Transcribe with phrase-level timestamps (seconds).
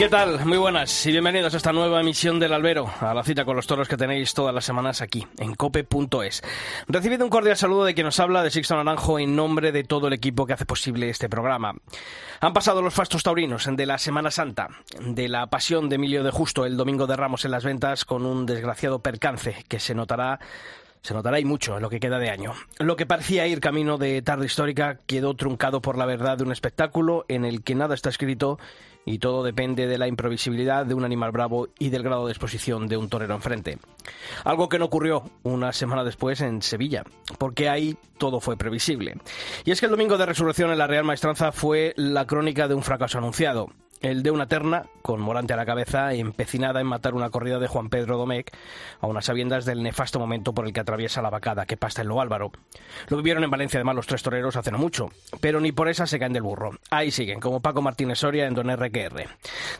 [0.00, 0.46] ¿Qué tal?
[0.46, 3.66] Muy buenas y bienvenidos a esta nueva emisión del Albero, a la cita con los
[3.66, 6.42] toros que tenéis todas las semanas aquí, en cope.es.
[6.88, 10.06] Recibido un cordial saludo de quien nos habla, de Sixto Naranjo, en nombre de todo
[10.06, 11.74] el equipo que hace posible este programa.
[12.40, 14.68] Han pasado los fastos taurinos de la Semana Santa,
[15.00, 18.24] de la pasión de Emilio de Justo el domingo de Ramos en las ventas, con
[18.24, 20.40] un desgraciado percance que se notará
[21.02, 22.52] se notará y mucho en lo que queda de año.
[22.78, 26.52] Lo que parecía ir camino de tarde histórica quedó truncado por la verdad de un
[26.52, 28.58] espectáculo en el que nada está escrito
[29.04, 32.88] y todo depende de la imprevisibilidad de un animal bravo y del grado de exposición
[32.88, 33.78] de un torero enfrente.
[34.44, 37.04] Algo que no ocurrió una semana después en Sevilla,
[37.38, 39.16] porque ahí todo fue previsible.
[39.64, 42.74] Y es que el domingo de resurrección en la Real Maestranza fue la crónica de
[42.74, 43.68] un fracaso anunciado
[44.00, 47.66] el de una terna, con Morante a la cabeza, empecinada en matar una corrida de
[47.66, 48.50] Juan Pedro Domecq,
[49.00, 52.08] a unas sabiendas del nefasto momento por el que atraviesa la vacada que pasta en
[52.08, 52.50] lo Álvaro.
[53.08, 56.06] Lo vivieron en Valencia además los tres toreros hace no mucho, pero ni por esa
[56.06, 56.72] se caen del burro.
[56.90, 59.26] Ahí siguen, como Paco Martínez Soria en Don RQR.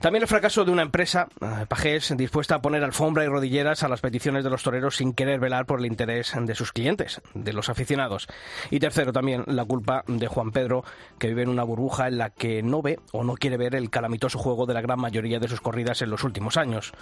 [0.01, 3.89] También el fracaso de una empresa, eh, Pajés, dispuesta a poner alfombra y rodilleras a
[3.89, 7.53] las peticiones de los toreros sin querer velar por el interés de sus clientes, de
[7.53, 8.29] los aficionados.
[8.71, 10.85] Y tercero, también la culpa de Juan Pedro,
[11.19, 13.91] que vive en una burbuja en la que no ve o no quiere ver el
[14.29, 16.93] su juego de la gran mayoría de sus corridas en los últimos años.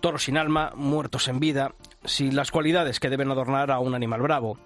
[0.00, 4.22] Toros sin alma, muertos en vida, sin las cualidades que deben adornar a un animal
[4.22, 4.58] bravo.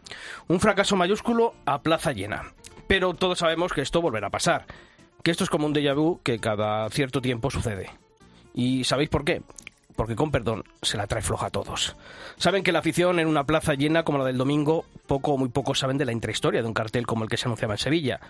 [0.49, 2.53] Un fracaso mayúsculo a plaza llena.
[2.87, 4.67] Pero todos sabemos que esto volverá a pasar,
[5.23, 7.91] que esto es como un déjà vu que cada cierto tiempo sucede.
[8.55, 9.43] ¿Y sabéis por qué?
[9.97, 11.97] porque con perdón se la trae floja a todos.
[12.37, 15.49] Saben que la afición en una plaza llena como la del domingo, poco o muy
[15.49, 18.21] poco saben de la intrahistoria de un cartel como el que se anunciaba en Sevilla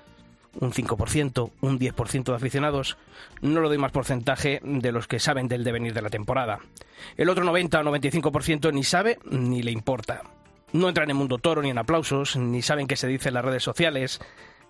[0.61, 2.97] un 5%, un 10% de aficionados,
[3.41, 6.61] no lo doy más porcentaje de los que saben del devenir de la temporada.
[7.17, 10.23] El otro 90 o 95% ni sabe ni le importa.
[10.73, 13.45] No entran en Mundo Toro ni en aplausos, ni saben qué se dice en las
[13.45, 14.21] redes sociales,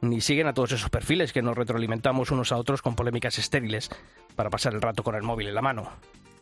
[0.01, 3.91] ni siguen a todos esos perfiles que nos retroalimentamos unos a otros con polémicas estériles
[4.37, 5.91] para pasar el rato con el móvil en la mano.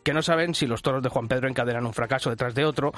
[0.03, 2.91] Que no saben si los toros de Juan Pedro encadenan un fracaso detrás de otro,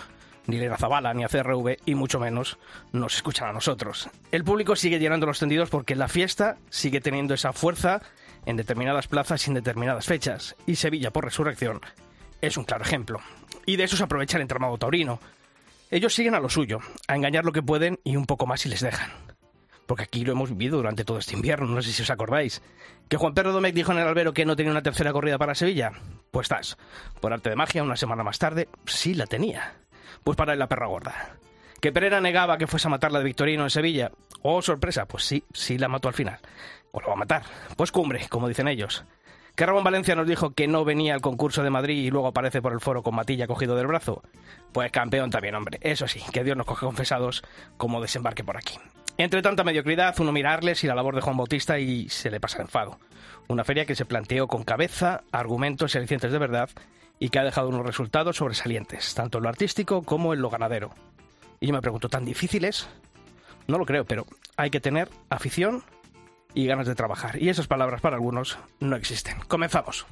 [0.47, 2.57] ni Lera Zabala, ni a CRV, y mucho menos
[2.91, 4.09] nos escuchan a nosotros.
[4.31, 8.01] El público sigue llenando los tendidos porque la fiesta sigue teniendo esa fuerza
[8.45, 11.81] en determinadas plazas y en determinadas fechas, y Sevilla, por resurrección,
[12.41, 13.19] es un claro ejemplo.
[13.65, 15.19] Y de eso se aprovecha el entramado taurino.
[15.91, 18.69] Ellos siguen a lo suyo, a engañar lo que pueden y un poco más si
[18.69, 19.11] les dejan.
[19.85, 22.61] Porque aquí lo hemos vivido durante todo este invierno, no sé si os acordáis.
[23.07, 25.55] ¿Que Juan Pedro Domecq dijo en el albero que no tenía una tercera corrida para
[25.55, 25.91] Sevilla?
[26.31, 26.77] Pues estás.
[27.21, 29.75] Por arte de magia, una semana más tarde, sí la tenía
[30.25, 31.37] pues para la perra gorda.
[31.79, 34.11] ¿Que Pereira negaba que fuese a matarla de Victorino en Sevilla?
[34.41, 36.39] Oh, sorpresa, pues sí, sí la mató al final.
[36.91, 37.43] O la va a matar.
[37.77, 39.05] Pues cumbre, como dicen ellos.
[39.55, 42.61] ¿Que Ramón Valencia nos dijo que no venía al concurso de Madrid y luego aparece
[42.61, 44.23] por el foro con Matilla cogido del brazo?
[44.73, 45.77] Pues campeón también, hombre.
[45.81, 47.43] Eso sí, que Dios nos coge confesados
[47.77, 48.79] como desembarque por aquí.
[49.17, 52.57] Entre tanta mediocridad, uno mirarles y la labor de Juan Bautista y se le pasa
[52.57, 52.99] el enfado.
[53.47, 56.69] Una feria que se planteó con cabeza, argumentos y alicientes de verdad
[57.17, 60.91] y que ha dejado unos resultados sobresalientes, tanto en lo artístico como en lo ganadero.
[61.61, 62.89] Y yo me pregunto, ¿tan difíciles?
[63.67, 64.25] No lo creo, pero
[64.57, 65.83] hay que tener afición
[66.53, 67.41] y ganas de trabajar.
[67.41, 69.37] Y esas palabras para algunos no existen.
[69.47, 70.05] Comenzamos.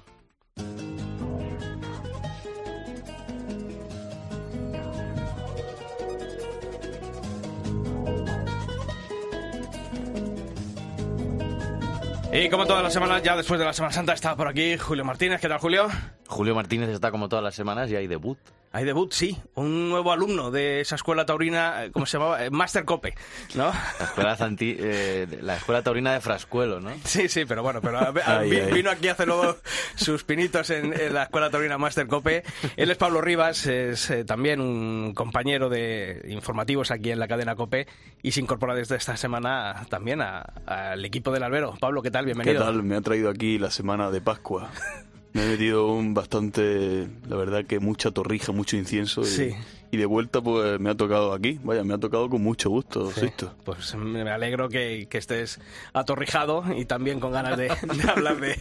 [12.36, 15.06] Y como todas las semanas, ya después de la Semana Santa, está por aquí Julio
[15.06, 15.40] Martínez.
[15.40, 15.88] ¿Qué tal, Julio?
[16.28, 18.40] Julio Martínez está como todas las semanas y hay debut.
[18.76, 19.38] Hay debut, sí.
[19.54, 22.44] Un nuevo alumno de esa escuela taurina, ¿cómo se llamaba?
[22.44, 23.14] Eh, Master Cope,
[23.54, 23.72] ¿no?
[24.00, 26.90] La escuela, eh, la escuela taurina de Frascuelo, ¿no?
[27.06, 28.00] Sí, sí, pero bueno, pero
[28.74, 29.58] vino aquí a hacer luego
[29.94, 32.44] sus pinitos en, la escuela taurina Master Cope.
[32.76, 37.56] Él es Pablo Rivas, es eh, también un compañero de informativos aquí en la cadena
[37.56, 37.86] Cope
[38.24, 41.76] y se incorpora desde esta semana también al equipo del albero.
[41.80, 42.26] Pablo, ¿qué tal?
[42.26, 42.60] Bienvenido.
[42.60, 42.82] ¿Qué tal?
[42.82, 44.72] Me ha traído aquí la semana de Pascua.
[45.34, 49.24] Me he metido un bastante, la verdad que mucha torrija, mucho incienso.
[49.24, 49.56] Y,
[49.94, 51.60] y de vuelta pues me ha tocado aquí.
[51.64, 53.54] Vaya, me ha tocado con mucho gusto, Sisto.
[53.64, 55.62] Pues me alegro que, estés
[55.94, 57.70] atorrijado y también con ganas de,
[58.10, 58.58] hablar de,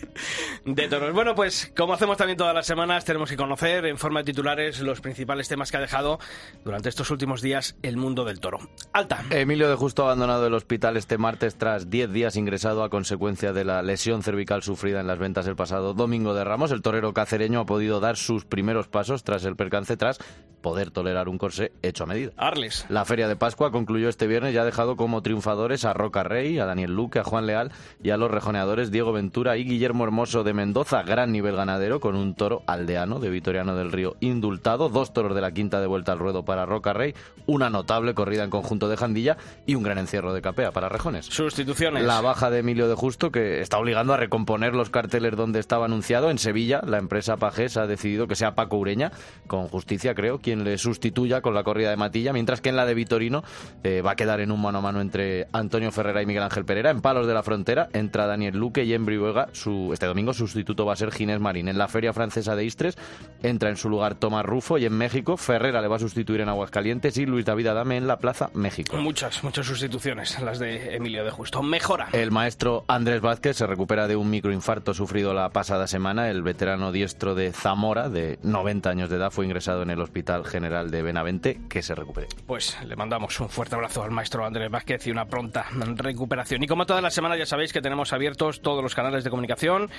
[0.67, 1.14] de, toros.
[1.14, 4.81] Bueno, pues como hacemos también todas las semanas, tenemos que conocer en forma de titulares
[4.81, 6.19] los principales temas que ha dejado
[6.67, 8.58] durante estos últimos días el mundo del toro.
[8.93, 9.25] Alta.
[9.31, 13.55] Emilio de Justo ha abandonado el hospital este martes tras 10 días ingresado a consecuencia
[13.55, 16.73] de la lesión cervical sufrida en las ventas el pasado domingo de Ramos.
[16.73, 20.19] El torero cacereño ha podido dar sus primeros pasos tras el percance, tras
[20.62, 22.32] poder tolerar un corsé hecho a medida.
[22.37, 22.87] Arles.
[22.88, 26.59] La Feria de Pascua concluyó este viernes y ha dejado como triunfadores a Roca Rey,
[26.59, 27.73] a Daniel Luque, a Juan Leal
[28.03, 32.17] y a los rejoneadores Diego Ventura y Guillermo Hermoso de Mendoza, gran nivel ganadero con
[32.17, 36.12] un toro aldeano de Vitoriano del Río indultado, dos toros de la quinta de vuelta
[36.12, 37.15] al ruedo para Roca Rey,
[37.47, 39.37] una notable corrida en conjunto de Jandilla
[39.67, 41.26] y un gran encierro de capea para Rejones.
[41.26, 42.05] Sustituciones.
[42.05, 45.87] La baja de Emilio de Justo que está obligando a recomponer los carteles donde estaba
[45.87, 46.81] anunciado en Sevilla.
[46.87, 49.12] La empresa Pajés ha decidido que sea Paco Ureña,
[49.47, 52.87] con justicia creo, quien le sustituya con la corrida de Matilla, mientras que en la
[52.87, 53.43] de Vitorino
[53.82, 56.64] eh, va a quedar en un mano a mano entre Antonio Ferrera y Miguel Ángel
[56.64, 56.90] Pereira.
[56.90, 60.46] En Palos de la Frontera entra Daniel Luque y en Brihuega su, este domingo su
[60.46, 61.69] sustituto va a ser Ginés Marín.
[61.69, 62.96] En la Feria Francesa de Istres
[63.43, 66.49] entra en su lugar Tomás Rufo y en México Ferrera le va a sustituir en
[66.49, 68.96] Aguascalientes y Luis David Adame en la Plaza México.
[68.96, 71.62] Muchas, muchas sustituciones, las de Emilio de Justo.
[71.62, 72.08] Mejora.
[72.12, 76.31] El maestro Andrés Vázquez se recupera de un microinfarto sufrido la pasada semana.
[76.31, 80.42] El veterano diestro de Zamora, de 90 años de edad, fue ingresado en el Hospital
[80.44, 81.61] General de Benavente.
[81.69, 82.29] Que se recupere.
[82.47, 85.67] Pues le mandamos un fuerte abrazo al maestro Andrés Vázquez y una pronta
[85.97, 86.62] recuperación.
[86.62, 89.91] Y como todas las semanas ya sabéis que tenemos abiertos todos los canales de comunicación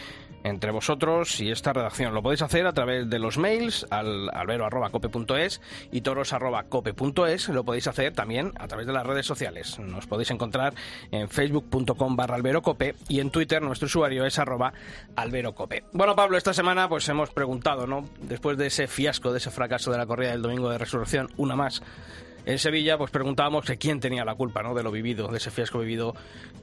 [0.44, 2.14] entre vosotros y esta redacción.
[2.14, 5.62] Lo podéis hacer a través de los mails al albero.cope.es
[5.92, 7.50] y toros.cope.es.
[7.50, 9.80] Lo podéis hacer también a través de las redes sociales.
[9.80, 10.74] Nos podéis encontrar
[11.12, 14.74] en facebook.com barra alberocope y en Twitter nuestro usuario es arroba
[15.16, 15.86] alberocope.
[15.94, 18.10] Bueno, Pablo, esta semana pues hemos preguntado, ¿no?
[18.22, 21.56] Después de ese fiasco, de ese fracaso de la corrida del domingo de resurrección, una
[21.56, 21.82] más
[22.46, 24.74] en Sevilla, pues preguntábamos que quién tenía la culpa, ¿no?
[24.74, 26.14] De lo vivido, de ese fiasco vivido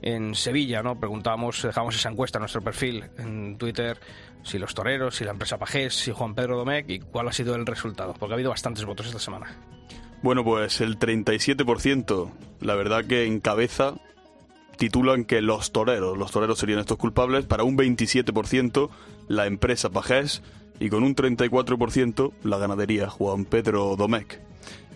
[0.02, 0.98] en Sevilla, ¿no?
[0.98, 3.98] Preguntábamos, dejamos esa encuesta en nuestro perfil en Twitter,
[4.42, 7.54] si los toreros, si la empresa Pajés, si Juan Pedro Domecq y cuál ha sido
[7.54, 9.56] el resultado, porque ha habido bastantes votos esta semana.
[10.22, 12.30] Bueno, pues el 37%,
[12.60, 13.94] la verdad que en cabeza
[14.76, 18.90] titulan que los toreros, los toreros serían estos culpables, para un 27%
[19.30, 20.42] la empresa Pajés
[20.80, 24.40] y con un 34% la ganadería Juan Pedro Domecq.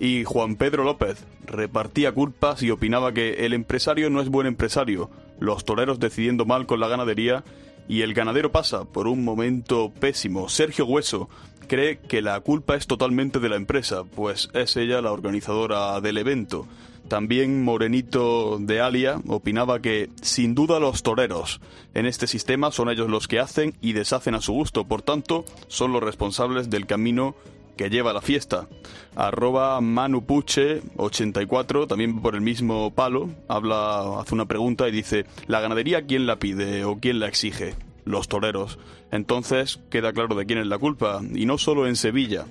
[0.01, 5.09] Y Juan Pedro López repartía culpas y opinaba que el empresario no es buen empresario,
[5.39, 7.45] los toreros decidiendo mal con la ganadería
[7.87, 10.49] y el ganadero pasa por un momento pésimo.
[10.49, 11.29] Sergio Hueso
[11.69, 16.19] cree que la culpa es totalmente de la empresa, pues es ella la organizadora del
[16.19, 16.67] evento.
[17.09, 21.61] También Morenito de Alia opinaba que, sin duda, los toreros
[21.95, 25.45] en este sistema son ellos los que hacen y deshacen a su gusto, por tanto,
[25.69, 27.37] son los responsables del camino
[27.77, 28.69] que lleva la fiesta.
[29.17, 36.07] Arroba Manupuche84, también por el mismo palo, habla, hace una pregunta y dice, ¿la ganadería
[36.07, 37.75] quién la pide o quién la exige?
[38.05, 38.79] Los toreros.
[39.11, 42.47] Entonces queda claro de quién es la culpa, y no solo en Sevilla.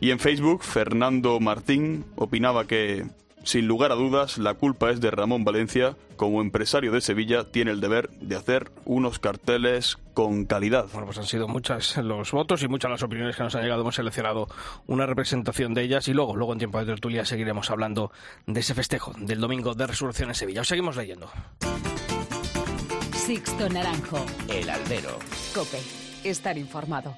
[0.00, 3.06] Y en Facebook, Fernando Martín opinaba que
[3.44, 5.96] sin lugar a dudas, la culpa es de Ramón Valencia.
[6.16, 10.86] Como empresario de Sevilla, tiene el deber de hacer unos carteles con calidad.
[10.92, 13.80] Bueno, pues han sido muchas los votos y muchas las opiniones que nos han llegado.
[13.80, 14.46] Hemos seleccionado
[14.86, 18.12] una representación de ellas y luego, luego en tiempo de tertulia, seguiremos hablando
[18.46, 20.60] de ese festejo del domingo de resurrección en Sevilla.
[20.60, 21.28] Os seguimos leyendo.
[23.14, 24.24] Sixto Naranjo.
[24.48, 25.18] El Aldero.
[25.54, 25.80] Cope.
[26.22, 27.14] Estar informado.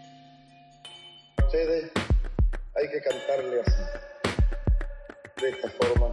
[1.39, 1.93] Ustedes
[2.75, 4.14] hay que cantarle así
[5.45, 6.07] de esta forma,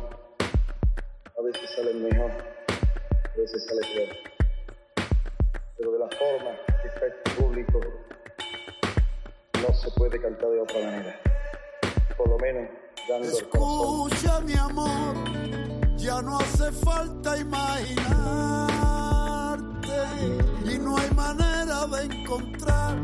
[1.38, 4.10] a veces sale mejor, a veces sale peor.
[5.78, 6.52] Pero de la forma
[6.82, 7.80] que está este público,
[9.62, 11.16] no se puede cantar de otra manera.
[12.18, 12.70] Por lo menos
[13.08, 15.16] dando Escucha, mi amor,
[15.96, 18.02] ya no hace falta imaginarte.
[20.66, 22.98] Y no hay manera de encontrar,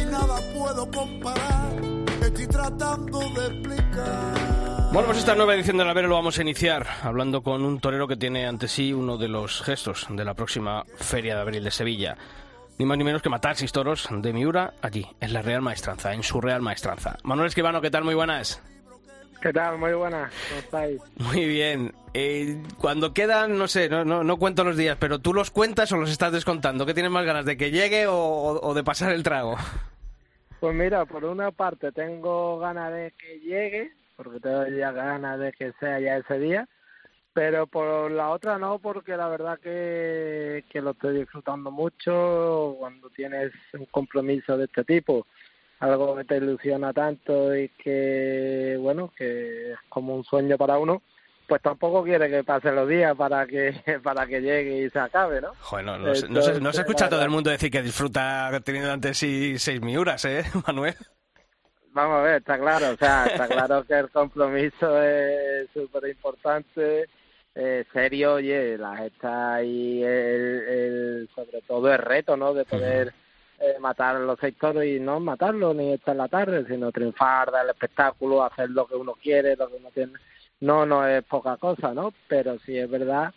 [0.00, 1.74] y nada puedo comparar.
[2.22, 4.53] Estoy tratando de explicar.
[4.94, 7.80] Bueno, pues esta nueva edición de la Vera lo vamos a iniciar hablando con un
[7.80, 11.64] torero que tiene ante sí uno de los gestos de la próxima Feria de Abril
[11.64, 12.16] de Sevilla.
[12.78, 16.14] Ni más ni menos que matar seis toros de Miura allí, en la Real Maestranza,
[16.14, 17.18] en su Real Maestranza.
[17.24, 18.04] Manuel Esquivano, ¿qué tal?
[18.04, 18.62] Muy buenas.
[19.42, 19.78] ¿Qué tal?
[19.78, 20.32] Muy buenas.
[20.48, 21.02] ¿Cómo estáis?
[21.16, 21.92] Muy bien.
[22.14, 25.96] Eh, cuando quedan, no sé, no, no, cuento los días, pero ¿tú los cuentas o
[25.96, 26.86] los estás descontando?
[26.86, 29.56] ¿Qué tienes más ganas, de que llegue o, o de pasar el trago?
[30.60, 35.52] Pues mira, por una parte tengo ganas de que llegue, porque tengo ya ganas de
[35.52, 36.68] que sea ya ese día,
[37.32, 43.10] pero por la otra no, porque la verdad que, que lo estoy disfrutando mucho cuando
[43.10, 45.26] tienes un compromiso de este tipo
[45.80, 51.02] algo que te ilusiona tanto y que, bueno, que es como un sueño para uno,
[51.46, 55.40] pues tampoco quiere que pasen los días para que para que llegue y se acabe,
[55.40, 55.52] ¿no?
[55.60, 57.82] Joder, no, no, se, no, se, no se escucha a todo el mundo decir que
[57.82, 60.94] disfruta teniendo antes sí seis miuras, ¿eh, Manuel?
[61.94, 67.08] Vamos a ver, está claro, o sea, está claro que el compromiso es súper importante,
[67.54, 72.52] eh, serio, oye, las está ahí, el, el, sobre todo el reto, ¿no?
[72.52, 73.14] De poder
[73.60, 77.52] eh, matar los seis toros y no matarlos ni estar en la tarde, sino triunfar,
[77.52, 80.14] dar el espectáculo, hacer lo que uno quiere, lo que uno tiene.
[80.62, 82.12] No, no es poca cosa, ¿no?
[82.26, 83.32] Pero sí es verdad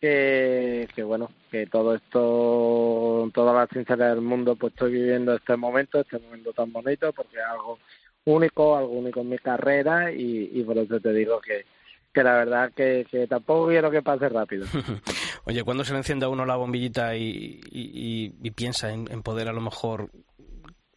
[0.00, 6.00] que, bueno, que todo esto, toda la sinceridad del mundo, pues estoy viviendo este momento,
[6.00, 7.78] este momento tan bonito, porque es algo
[8.24, 11.64] único, algo único en mi carrera y, y por eso te digo que,
[12.12, 14.66] que la verdad que, tampoco quiero que pase rápido.
[15.44, 19.22] Oye, ¿cuándo se le enciende a uno la bombillita y, y, y piensa en, en,
[19.22, 20.10] poder a lo mejor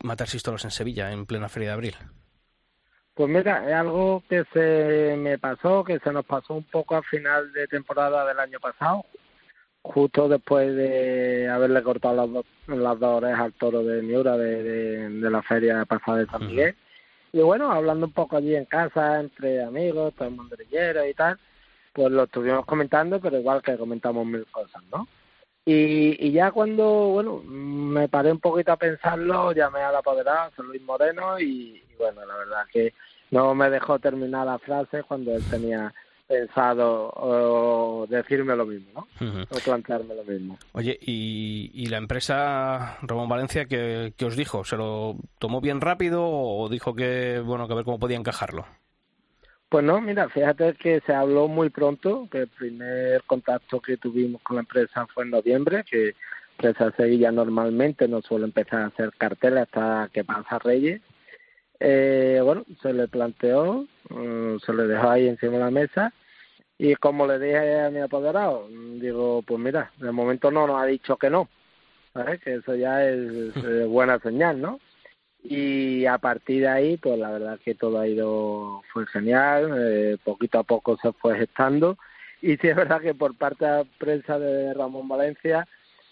[0.04, 1.96] matar sístolos en Sevilla en plena feria de abril?
[3.14, 7.04] Pues mira, es algo que se me pasó, que se nos pasó un poco al
[7.04, 9.06] final de temporada del año pasado,
[9.82, 14.64] justo después de haberle cortado las dos, las dos orejas al toro de Miura de,
[14.64, 16.74] de, de la feria pasada de San Miguel.
[16.74, 16.92] Uh -huh.
[17.34, 21.40] Y bueno, hablando un poco allí en casa, entre amigos, todo el mundo y tal,
[21.94, 25.08] pues lo estuvimos comentando, pero igual que comentamos mil cosas, ¿no?
[25.66, 30.64] Y, y ya cuando, bueno, me paré un poquito a pensarlo, llamé al apoderado, José
[30.64, 32.94] Luis Moreno, y, y bueno, la verdad que
[33.30, 35.94] no me dejó terminar la frase cuando él tenía
[36.28, 39.26] pensado o decirme lo mismo, ¿no?
[39.26, 39.48] Uh -huh.
[39.52, 40.58] O plantearme lo mismo.
[40.72, 44.64] Oye, ¿y, y la empresa Ramón Valencia qué, qué, os dijo?
[44.64, 48.66] ¿Se lo tomó bien rápido o dijo que, bueno, que a ver cómo podía encajarlo?
[49.72, 54.42] Pues no, mira, fíjate que se habló muy pronto, que el primer contacto que tuvimos
[54.42, 56.14] con la empresa fue en noviembre, que
[56.60, 61.02] la empresa Sevilla normalmente no suele empezar a hacer carteles hasta que pasa Reyes.
[61.80, 66.14] Eh, bueno, se le planteó, um, se le dejó ahí encima de la mesa
[66.78, 68.68] y como le dije a mi apoderado,
[69.00, 71.48] digo, pues mira, de momento no nos ha dicho que no,
[72.14, 72.42] ¿sabes?
[72.42, 73.56] Que eso ya es, es
[73.88, 74.82] buena señal, ¿no?
[75.44, 80.18] Y a partir de ahí, pues la verdad que todo ha ido, fue genial, eh,
[80.24, 81.98] poquito a poco se fue gestando.
[82.42, 85.68] Y sí es verdad que por parte de la prensa de Ramón Valencia,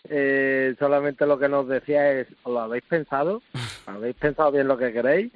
[0.09, 3.41] eh, solamente lo que nos decía es, ¿os lo habéis pensado?
[3.85, 5.31] ¿Habéis pensado bien lo que queréis?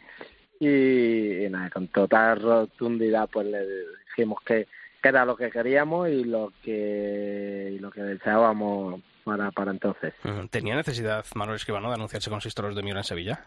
[0.59, 3.65] Y, y nada, con total rotundidad, pues le
[4.07, 4.67] dijimos que
[5.03, 10.13] que era lo que queríamos y lo que y lo que deseábamos para, para entonces.
[10.49, 13.45] ¿Tenía necesidad Manuel Escribano de anunciarse con seis toros de Miura en Sevilla?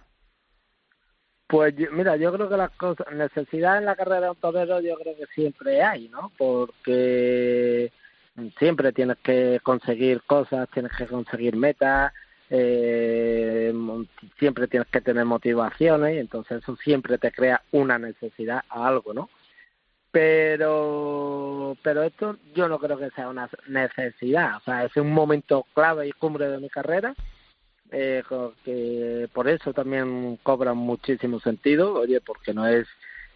[1.47, 4.97] Pues mira, yo creo que las cosas, necesidad en la carrera de un torero yo
[4.97, 6.33] creo que siempre hay, ¿no?
[6.37, 7.93] Porque
[8.59, 12.13] siempre tienes que conseguir cosas, tienes que conseguir metas,
[12.51, 13.73] eh,
[14.39, 19.29] siempre tienes que tener motivaciones entonces eso siempre te crea una necesidad a algo, ¿no?
[20.17, 25.67] pero pero esto yo no creo que sea una necesidad o sea es un momento
[25.75, 27.15] clave y cumbre de mi carrera
[27.93, 28.23] eh,
[28.65, 32.87] que por eso también cobra muchísimo sentido oye porque no es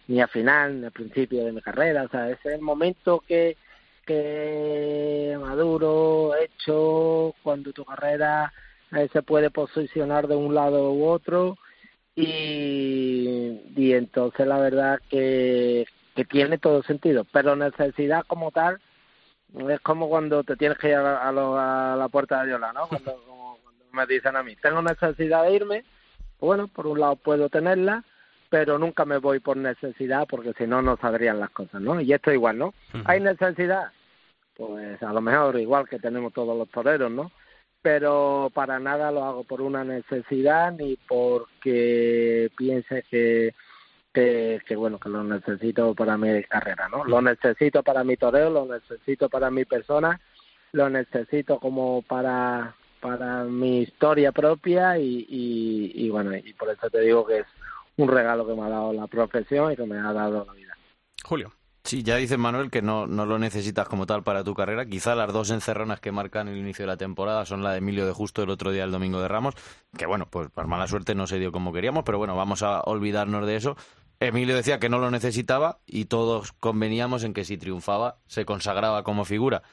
[0.07, 3.57] ni a final ni a principio de mi carrera o sea es el momento que
[4.05, 8.51] que maduro hecho cuando tu carrera
[8.91, 11.57] eh, se puede posicionar de un lado u otro
[12.15, 18.79] y, y entonces la verdad que que tiene todo sentido, pero necesidad como tal
[19.69, 22.73] es como cuando te tienes que ir a, a, lo, a la puerta de Ayala,
[22.73, 22.87] ¿no?
[22.87, 23.50] Cuando,
[23.93, 25.85] me dicen a mí, tengo necesidad de irme,
[26.39, 28.03] bueno, por un lado puedo tenerla,
[28.49, 32.01] pero nunca me voy por necesidad porque si no, no sabrían las cosas, ¿no?
[32.01, 32.67] Y esto igual, ¿no?
[32.67, 33.03] Uh -huh.
[33.05, 33.91] ¿Hay necesidad?
[34.57, 37.31] Pues a lo mejor igual que tenemos todos los toreros, ¿no?
[37.81, 43.53] Pero para nada lo hago por una necesidad ni porque piense que
[44.13, 48.49] que, que, bueno que lo necesito para mi carrera no lo necesito para mi toreo
[48.49, 50.19] lo necesito para mi persona
[50.73, 56.89] lo necesito como para para mi historia propia y, y, y bueno y por eso
[56.89, 57.47] te digo que es
[57.97, 60.77] un regalo que me ha dado la profesión y que me ha dado la vida
[61.23, 61.51] Julio
[61.83, 64.85] Sí, ya dice Manuel que no, no lo necesitas como tal para tu carrera.
[64.85, 68.05] Quizá las dos encerronas que marcan el inicio de la temporada son la de Emilio
[68.05, 69.55] de Justo el otro día, el domingo de Ramos,
[69.97, 72.81] que bueno, pues por mala suerte no se dio como queríamos, pero bueno, vamos a
[72.81, 73.77] olvidarnos de eso.
[74.19, 79.03] Emilio decía que no lo necesitaba y todos conveníamos en que si triunfaba se consagraba
[79.03, 79.63] como figura.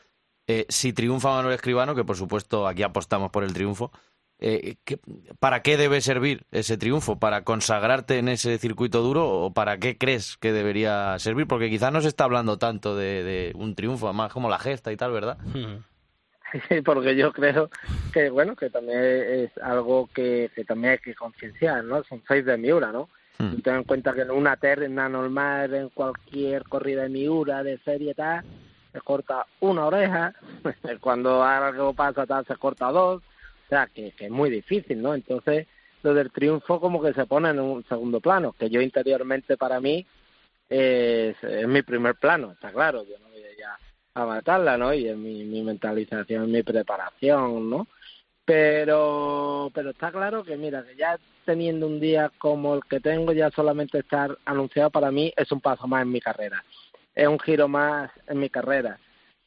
[0.50, 3.92] Eh, si triunfa Manuel Escribano, que por supuesto aquí apostamos por el triunfo,
[4.40, 4.98] eh, ¿qué,
[5.38, 7.18] ¿para qué debe servir ese triunfo?
[7.18, 11.46] ¿Para consagrarte en ese circuito duro o para qué crees que debería servir?
[11.46, 14.90] Porque quizás no se está hablando tanto de, de un triunfo, más como la gesta
[14.90, 15.36] y tal, ¿verdad?
[16.84, 17.68] porque yo creo
[18.14, 22.02] que, bueno, que también es algo que, que también hay que concienciar, ¿no?
[22.04, 23.10] Son seis de Miura, ¿no?
[23.38, 23.60] Mm.
[23.60, 28.14] Ten en cuenta que en una terna normal, en cualquier corrida de Miura, de serie
[28.14, 28.44] tal,
[29.00, 30.34] corta una oreja,
[31.00, 35.14] cuando algo pasa tal, se corta dos, o sea, que, es muy difícil, ¿no?
[35.14, 35.66] Entonces,
[36.02, 39.80] lo del triunfo como que se pone en un segundo plano, que yo interiormente para
[39.80, 40.06] mí
[40.68, 43.76] es, es mi primer plano, está claro, yo no voy ya
[44.14, 44.94] a matarla, ¿no?
[44.94, 47.86] Y en mi, mi mentalización, mi preparación, ¿no?
[48.44, 53.32] Pero, pero está claro que mira, que ya teniendo un día como el que tengo,
[53.32, 56.64] ya solamente estar anunciado para mí es un paso más en mi carrera,
[57.18, 59.00] es un giro más en mi carrera.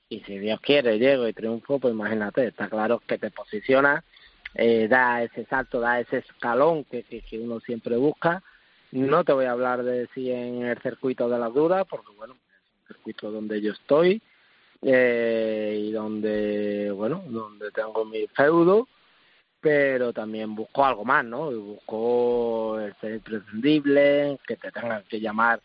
[0.09, 4.03] Y si Dios quiere, llego y triunfo, pues imagínate, está claro que te posiciona,
[4.55, 8.43] eh, da ese salto, da ese escalón que, que, uno siempre busca.
[8.91, 12.33] No te voy a hablar de si en el circuito de la duda, porque bueno,
[12.33, 14.21] es un circuito donde yo estoy,
[14.81, 18.89] eh, y donde, bueno, donde tengo mi feudo,
[19.61, 21.51] pero también busco algo más, ¿no?
[21.51, 25.61] Busco ser imprescindible, que te tengan que llamar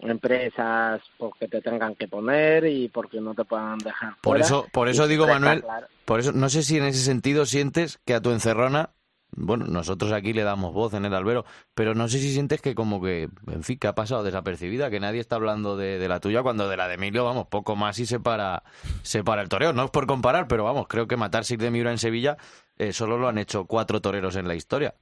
[0.00, 4.88] empresas porque te tengan que poner y porque no te puedan dejar por eso por
[4.88, 5.64] eso digo Manuel
[6.04, 8.90] por eso no sé si en ese sentido sientes que a tu encerrona
[9.30, 12.74] bueno, nosotros aquí le damos voz en el albero, pero no sé si sientes que
[12.74, 16.18] como que, en fin, que ha pasado desapercibida, que nadie está hablando de, de la
[16.18, 18.62] tuya cuando de la de Emilio, vamos, poco más y se para,
[19.02, 19.72] se para el toreo.
[19.72, 22.38] No es por comparar, pero vamos, creo que matar Six de Miura en Sevilla
[22.78, 24.94] eh, solo lo han hecho cuatro toreros en la historia.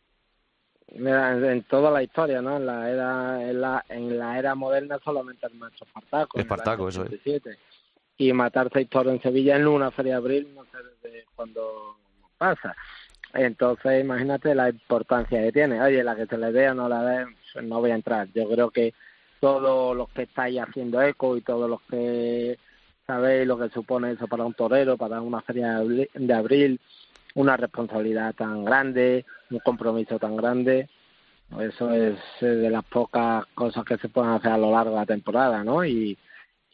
[0.88, 2.56] En toda la historia, ¿no?
[2.56, 6.38] En la era, en la, en la era moderna solamente el macho Espartaco.
[6.38, 7.58] Espartaco, eso es.
[8.18, 11.96] Y matar seis toros en Sevilla en una feria de abril, no sé desde cuándo
[12.38, 12.74] pasa.
[13.34, 15.82] Entonces, imagínate la importancia que tiene.
[15.82, 17.26] Oye, la que se le dé o no la dé,
[17.62, 18.28] no voy a entrar.
[18.32, 18.94] Yo creo que
[19.40, 22.58] todos los que estáis haciendo eco y todos los que
[23.06, 26.80] sabéis lo que supone eso para un torero, para una feria de abril,
[27.36, 30.88] una responsabilidad tan grande, un compromiso tan grande,
[31.60, 35.06] eso es de las pocas cosas que se pueden hacer a lo largo de la
[35.06, 35.84] temporada, ¿no?
[35.84, 36.18] Y,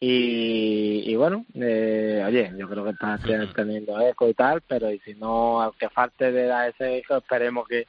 [0.00, 3.18] y, bueno, eh, oye, yo creo que está
[3.54, 7.18] teniendo eco y tal, pero y si no, al que falte de dar ese eco,
[7.18, 7.86] esperemos que,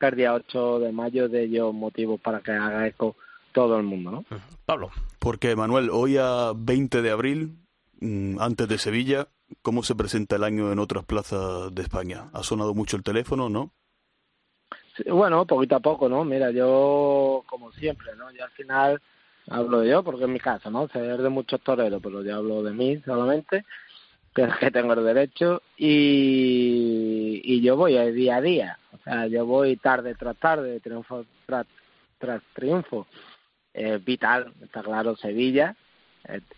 [0.00, 3.16] el día 8 de mayo de ellos motivos para que haga eco
[3.52, 4.24] todo el mundo, ¿no?
[4.64, 4.90] Pablo.
[5.18, 7.58] Porque, Manuel, hoy a 20 de abril,
[8.00, 9.28] mm, antes de Sevilla,
[9.62, 12.30] ¿cómo se presenta el año en otras plazas de España?
[12.32, 13.72] ¿Ha sonado mucho el teléfono, no?
[15.08, 16.24] bueno, poquito a poco, ¿no?
[16.24, 18.30] Mira, yo, como siempre, ¿no?
[18.32, 19.00] Yo al final
[19.48, 20.88] hablo de yo porque es mi casa, ¿no?
[20.88, 23.64] Se de muchos toreros, pero yo hablo de mí solamente,
[24.34, 29.26] que es que tengo el derecho, y, y yo voy día a día, o sea,
[29.26, 31.66] yo voy tarde tras tarde, triunfo tras,
[32.18, 33.06] tras triunfo.
[33.72, 35.76] Es vital, está claro, Sevilla,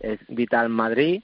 [0.01, 1.23] es, vital Madrid,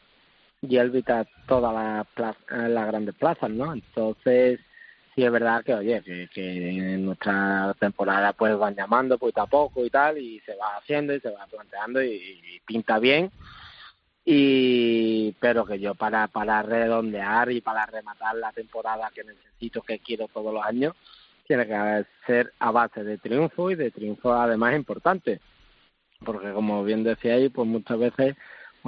[0.61, 3.73] y es vital todas las las grandes plazas, ¿no?
[3.73, 4.61] Entonces,
[5.14, 6.01] sí es verdad que, oye,
[6.33, 10.77] que, en nuestra temporada pues van llamando poco a poco y tal, y se va
[10.77, 13.31] haciendo y se va planteando y, pinta bien.
[14.25, 19.99] Y, pero que yo para, para redondear y para rematar la temporada que necesito, que
[20.01, 20.94] quiero todos los años,
[21.49, 25.40] tiene que ser a base de triunfo y de triunfo además importante.
[26.25, 28.37] Porque como bien decía ahí, pues muchas veces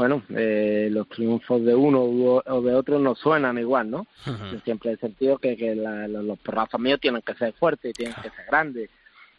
[0.01, 4.07] bueno, eh, los triunfos de uno o de otro no suenan igual, ¿no?
[4.65, 8.31] siempre he sentido que, que los porrazos míos tienen que ser fuertes y tienen que
[8.31, 8.89] ser grandes.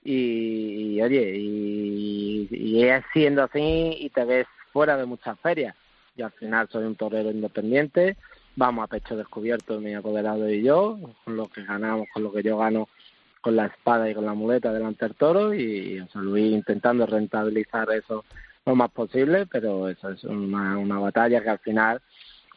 [0.04, 5.76] Y, oye, y, y, es siendo así y te ves fuera de muchas ferias.
[6.16, 8.16] Yo al final soy un torero independiente,
[8.56, 12.44] vamos a pecho descubierto mi apoderado y yo, con lo que ganamos, con lo que
[12.44, 12.88] yo gano
[13.42, 17.08] con la espada y con la muleta delante del toro y, o sea, Luis intentando
[17.08, 18.24] rentabilizar eso
[18.66, 22.02] lo más posible, pero eso es una, una batalla que al final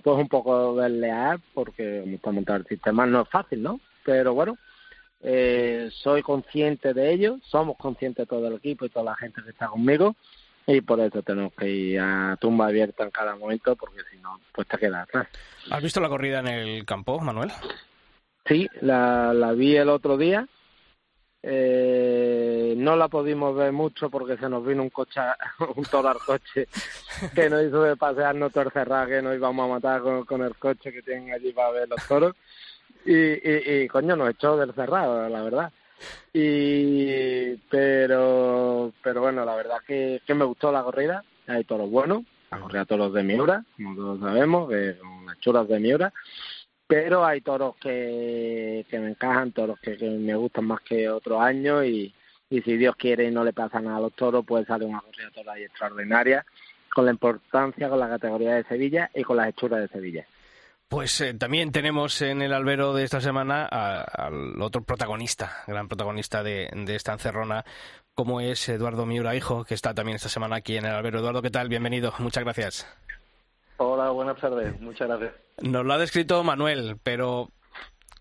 [0.03, 3.81] pues un poco desleal porque montar el sistema no es fácil, ¿no?
[4.05, 4.59] Pero bueno,
[5.23, 9.51] eh, soy consciente de ello, somos conscientes todo el equipo y toda la gente que
[9.51, 10.15] está conmigo
[10.67, 14.39] y por eso tenemos que ir a tumba abierta en cada momento porque si no,
[14.53, 15.29] pues te quedas atrás.
[15.71, 17.51] ¿Has visto la corrida en el campo, Manuel?
[18.47, 20.47] Sí, la, la vi el otro día
[21.47, 25.21] eh, no la pudimos ver mucho porque se nos vino un coche,
[25.77, 26.67] un toro al coche
[27.35, 30.91] que nos hizo de pasearnos todo cerrado, que nos íbamos a matar con, el coche
[30.91, 32.35] que tienen allí para ver los toros.
[33.05, 35.73] Y, y, coño, nos echó del cerrado, la verdad.
[36.33, 41.23] Y, pero, pero bueno, la verdad que, que me gustó la corrida.
[41.47, 45.69] Hay toros buenos, la corrida toros de Miura, como todos sabemos, que son las chulas
[45.69, 46.11] de Miura
[46.87, 51.41] pero hay toros que, que me encajan, toros que, que me gustan más que otros
[51.41, 52.15] años y,
[52.51, 55.01] y si Dios quiere y no le pasa nada a los toros, pues sale una
[55.01, 56.45] corrida toda extraordinaria
[56.95, 60.27] con la importancia, con la categoría de Sevilla y con las hechuras de Sevilla.
[60.89, 66.43] Pues eh, también tenemos en el albero de esta semana al otro protagonista, gran protagonista
[66.43, 67.65] de, esta encerrona,
[68.15, 71.19] como es Eduardo Miura, hijo, que está también esta semana aquí en el albero.
[71.19, 71.69] Eduardo, ¿qué tal?
[71.69, 72.87] Bienvenido, muchas gracias.
[73.77, 75.33] Hola, buenas tardes, muchas gracias.
[75.63, 77.49] Nos lo ha descrito Manuel, pero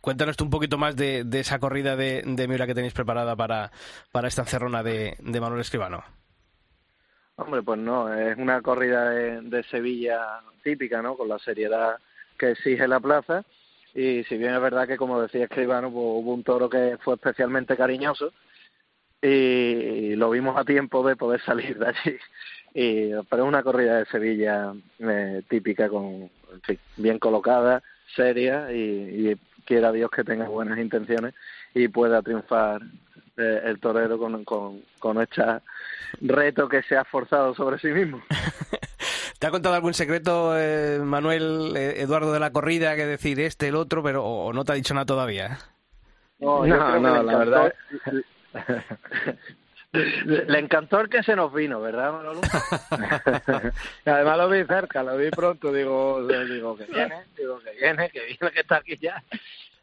[0.02, 3.72] cuéntanos tú un poquito más de, esa corrida de, Miura que tenéis preparada para,
[4.12, 6.04] para esta encerrona de, Manuel Escribano.
[7.36, 11.18] Hombre, pues no, es una corrida de Sevilla típica, ¿no?
[11.18, 11.98] Con la seriedad
[12.38, 13.44] que exige la plaza
[13.94, 17.16] y si bien es verdad que como decía Escribano pues, hubo un toro que fue
[17.16, 18.34] especialmente cariñoso
[19.24, 22.18] y lo vimos a tiempo de poder salir de allí
[22.74, 26.30] y pero es una corrida de Sevilla eh, típica con
[26.98, 27.82] bien colocada
[28.16, 31.34] seria y, quiera Dios que tenga buenas intenciones
[31.74, 32.82] y pueda triunfar
[33.38, 35.42] eh, el torero con, con, con este
[36.20, 38.22] reto que se ha forzado sobre sí mismo
[39.40, 43.68] ¿Te ha contado algún secreto, eh, Manuel, eh, Eduardo de la corrida, que decir este,
[43.68, 45.58] el otro, pero o no te ha dicho nada todavía?
[46.40, 47.74] No, no, no la verdad.
[49.94, 52.42] Le encantó el que se nos vino, ¿verdad, Manolo?
[54.06, 58.26] Además lo vi cerca, lo vi pronto, digo, digo que viene, digo que viene, que
[58.26, 59.24] viene, que está aquí ya.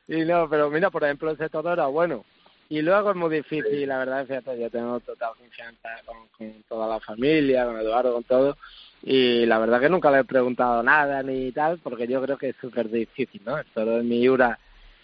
[0.09, 2.25] Y no, pero mira, por ejemplo, ese todo era bueno.
[2.69, 7.01] Y luego es muy difícil, la verdad, fíjate, yo tengo total confianza con toda la
[7.01, 8.57] familia, con Eduardo, con todo
[9.03, 12.51] y la verdad que nunca le he preguntado nada ni tal, porque yo creo que
[12.51, 13.59] es súper difícil, ¿no?
[13.59, 14.59] El toro de Miura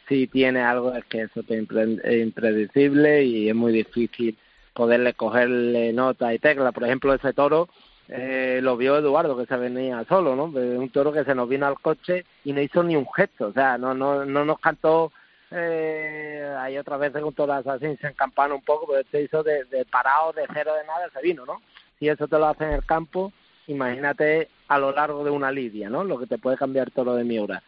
[0.08, 4.36] si tiene algo, es que eso es impredecible y es muy difícil
[4.72, 6.72] poderle cogerle nota y tecla.
[6.72, 7.68] Por ejemplo, ese toro
[8.08, 10.44] eh, lo vio Eduardo, que se venía solo, ¿no?
[10.44, 13.52] Un toro que se nos vino al coche y no hizo ni un gesto, o
[13.52, 15.12] sea, no, no, no nos cantó...
[15.52, 19.44] Eh, hay otras veces que un toro así se encampana un poco, pero este hizo
[19.44, 21.62] de, de parado, de cero, de nada, se vino, ¿no?
[21.98, 23.32] Si eso te lo hace en el campo,
[23.68, 26.02] imagínate a lo largo de una lidia, ¿no?
[26.02, 27.62] Lo que te puede cambiar todo lo de Miura.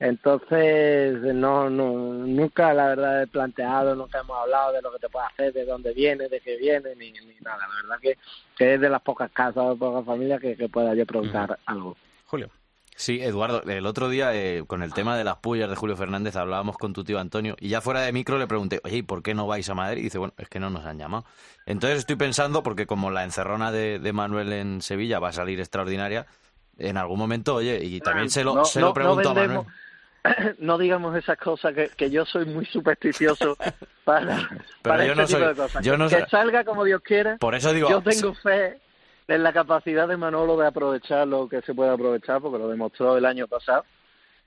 [0.00, 5.08] Entonces, no, no, nunca la verdad he planteado, nunca hemos hablado de lo que te
[5.08, 7.58] puede hacer, de dónde viene, de qué viene, ni, ni nada.
[7.58, 8.16] La verdad que,
[8.56, 11.96] que es de las pocas casas o pocas familias que, que pueda yo preguntar algo.
[12.26, 12.48] Julio.
[12.94, 16.34] Sí, Eduardo, el otro día eh, con el tema de las pullas de Julio Fernández
[16.34, 19.22] hablábamos con tu tío Antonio y ya fuera de micro le pregunté, oye, ¿y por
[19.22, 20.00] qué no vais a Madrid?
[20.00, 21.24] Y dice, bueno, es que no nos han llamado.
[21.64, 26.26] Entonces estoy pensando, porque como la encerrona de, Manuel en Sevilla va a salir extraordinaria,
[26.76, 29.60] en algún momento, oye, y también se lo, se lo pregunto a Manuel.
[30.58, 33.56] No digamos esas cosas, que, que yo soy muy supersticioso
[34.04, 34.48] para,
[34.82, 35.82] para este tipo de cosas.
[35.82, 37.36] que, salga como Dios quiera.
[37.38, 38.80] Por eso digo, yo tengo fe
[39.26, 43.16] en la capacidad de Manolo de aprovechar lo que se puede aprovechar, porque lo demostró
[43.16, 43.84] el año pasado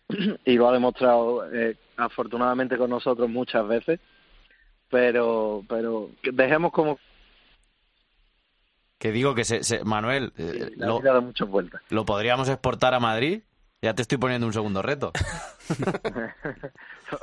[0.46, 4.00] y lo ha demostrado eh, afortunadamente con nosotros muchas veces.
[4.90, 7.00] Pero, pero dejemos como
[8.98, 11.82] que digo que se, Manuel eh, lo, muchas vueltas.
[11.90, 13.42] lo podríamos exportar a Madrid
[13.82, 15.12] ya te estoy poniendo un segundo reto.
[17.12, 17.18] Yo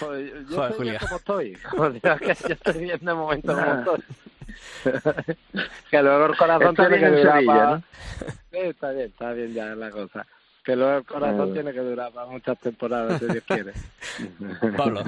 [0.00, 1.58] Joder, estoy como estoy.
[2.02, 4.02] yo estoy viendo de momento como estoy.
[5.90, 7.78] que luego el corazón tiene que durar para...
[8.50, 10.26] Sí, está bien, está bien ya la cosa.
[10.64, 13.72] Que luego el corazón tiene que durar para muchas temporadas, si Dios quiere.
[14.76, 15.02] Pablo.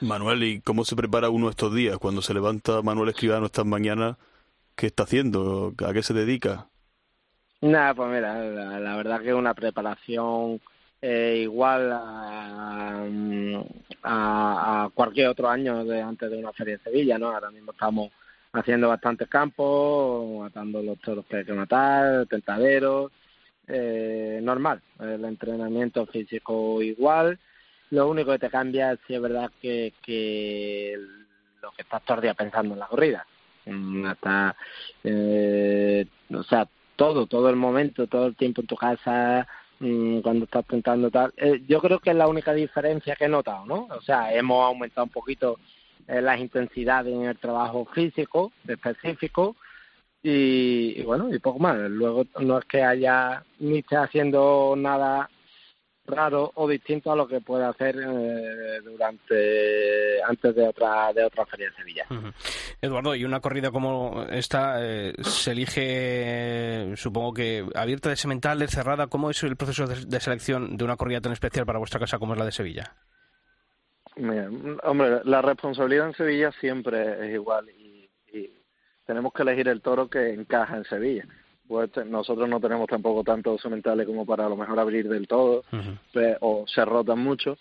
[0.00, 1.98] Manuel, ¿y cómo se prepara uno estos días?
[1.98, 4.16] Cuando se levanta Manuel Escribano estas mañanas,
[4.76, 5.74] ¿qué está haciendo?
[5.84, 6.68] ¿A qué se dedica?
[7.62, 8.34] Nada, pues mira,
[8.80, 10.60] la, verdad que una preparación
[11.00, 13.06] eh, igual a,
[14.02, 17.28] a, cualquier otro año de antes de una feria de Sevilla, ¿no?
[17.28, 18.10] Ahora mismo estamos
[18.52, 23.12] haciendo bastantes campos, matando los toros que hay que matar, tentaderos,
[23.68, 27.38] eh, normal, el entrenamiento físico igual,
[27.90, 29.92] lo único que te cambia si es verdad que,
[31.62, 33.24] lo que estás todo el día pensando en la corrida,
[33.66, 34.56] mm, hasta,
[35.04, 39.46] eh, o sea, todo, todo el momento, todo el tiempo en tu casa,
[39.80, 41.32] mm, cuando estás tentando tal.
[41.36, 43.88] Eh, yo creo que es la única diferencia que he notado, ¿no?
[43.90, 45.58] O sea, hemos aumentado un poquito
[46.08, 49.56] eh, las intensidades en el trabajo físico específico
[50.22, 51.76] y, bueno, y poco más.
[51.90, 55.28] Luego no es que haya ni esté haciendo nada
[56.12, 61.44] raro o distinto a lo que puede hacer eh, durante antes de otra de otra
[61.46, 62.06] feria de Sevilla.
[62.80, 68.68] Eduardo, y una corrida como esta eh, se elige, supongo que abierta de semental, de
[68.68, 69.06] cerrada.
[69.06, 72.34] ¿Cómo es el proceso de, selección de una corrida tan especial para vuestra casa como
[72.34, 72.94] es la de Sevilla?
[74.82, 78.52] hombre, la responsabilidad en Sevilla siempre es igual y, y
[79.06, 81.26] tenemos que elegir el toro que encaja en Sevilla
[81.72, 85.64] pues nosotros no tenemos tampoco tantos sementales como para a lo mejor abrir del todo
[86.40, 87.56] o se rotan mucho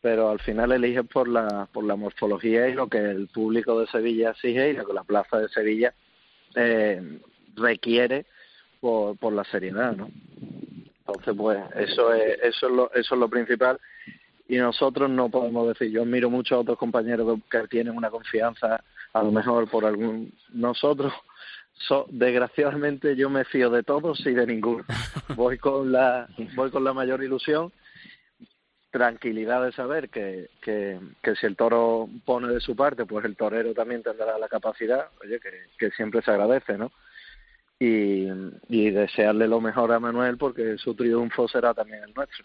[0.00, 3.88] pero al final eliges por la por la morfología y lo que el público de
[3.88, 5.92] Sevilla exige y lo que la plaza de Sevilla
[6.54, 7.20] eh,
[7.56, 8.26] requiere
[8.80, 10.10] por, por la seriedad no
[11.00, 13.80] Entonces, pues eso es, eso es lo, eso es lo principal.
[14.48, 18.80] Y nosotros no podemos decir, yo miro mucho a otros compañeros que, tienen una confianza,
[19.12, 21.12] a lo mejor por algún, nosotros,
[22.08, 24.84] desgraciadamente yo me fío de todos y de ninguno.
[25.36, 27.72] Voy con la, voy con la mayor ilusión,
[28.90, 33.36] tranquilidad de saber que, que, que si el toro pone de su parte, pues el
[33.36, 36.92] torero también tendrá la capacidad, oye, que, que siempre se agradece, ¿no?
[37.78, 38.26] Y,
[38.68, 42.44] y desearle lo mejor a Manuel porque su triunfo será también el nuestro.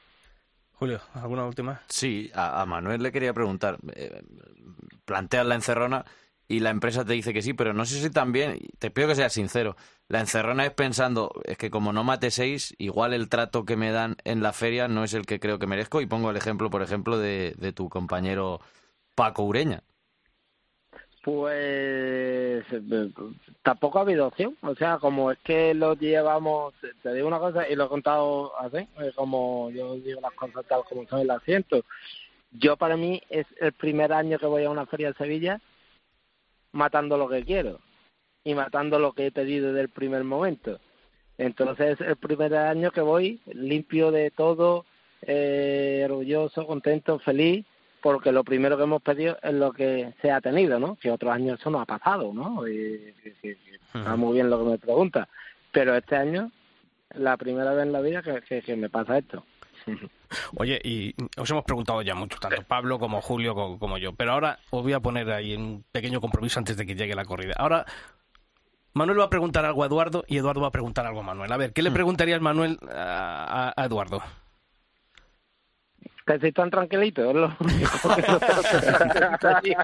[0.74, 1.80] Julio, ¿alguna última?
[1.88, 3.78] Sí, a, Manuel le quería preguntar.
[3.96, 4.24] Eh,
[5.06, 6.04] planteas la encerrona
[6.48, 9.16] y la empresa te dice que sí, pero no sé si también, te pido que
[9.16, 9.76] seas sincero,
[10.12, 13.92] la encerrona es pensando, es que como no mate seis, igual el trato que me
[13.92, 16.02] dan en la feria no es el que creo que merezco.
[16.02, 18.60] Y pongo el ejemplo, por ejemplo, de, de tu compañero
[19.16, 19.84] Paco Ureña.
[21.24, 22.66] Pues
[23.62, 24.58] tampoco ha habido opción.
[24.64, 28.60] O sea, como es que lo llevamos, te digo una cosa y lo he contado
[28.60, 31.86] así, eh, como yo digo las cosas tal como son el asiento.
[32.52, 35.62] Yo para mí es el primer año que voy a una feria de Sevilla
[36.72, 37.80] matando lo que quiero
[38.44, 40.80] y matando lo que he pedido desde el primer momento.
[41.38, 44.86] Entonces es el primer año que voy limpio de todo,
[45.22, 47.66] eh, orgulloso, contento, feliz
[48.02, 50.96] porque lo primero que hemos pedido es lo que se ha tenido, ¿no?
[50.96, 52.68] Que otros años eso no ha pasado, ¿no?
[52.68, 53.14] Y,
[53.94, 55.30] está muy bien lo que me pregunta.
[55.72, 56.52] Pero este año,
[57.14, 59.44] la primera vez en la vida que, que, me pasa esto.
[60.56, 64.60] Oye, y os hemos preguntado ya mucho, tanto Pablo como Julio como, yo, pero ahora
[64.70, 67.54] os voy a poner ahí un pequeño compromiso antes de que llegue la corrida.
[67.58, 67.86] Ahora,
[68.94, 71.52] Manuel va a preguntar algo a Eduardo y Eduardo va a preguntar algo a Manuel.
[71.52, 74.22] A ver, ¿qué le preguntarías, Manuel, a Eduardo?
[76.26, 79.76] Que si tan tranquilito, es lo único que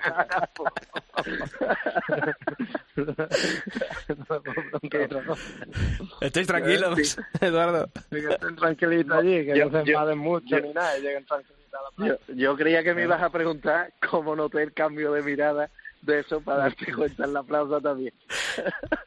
[6.22, 7.90] ¿Estáis tranquilos, Eduardo?
[8.10, 11.84] Que estén tranquilitos allí, que no se enfaden mucho ni nada, y lleguen tranquilitos a
[11.84, 12.18] la playa.
[12.28, 15.70] Yo, yo creía que me ibas a preguntar cómo noté el cambio de mirada
[16.02, 18.14] de eso para darte cuenta en la plaza también.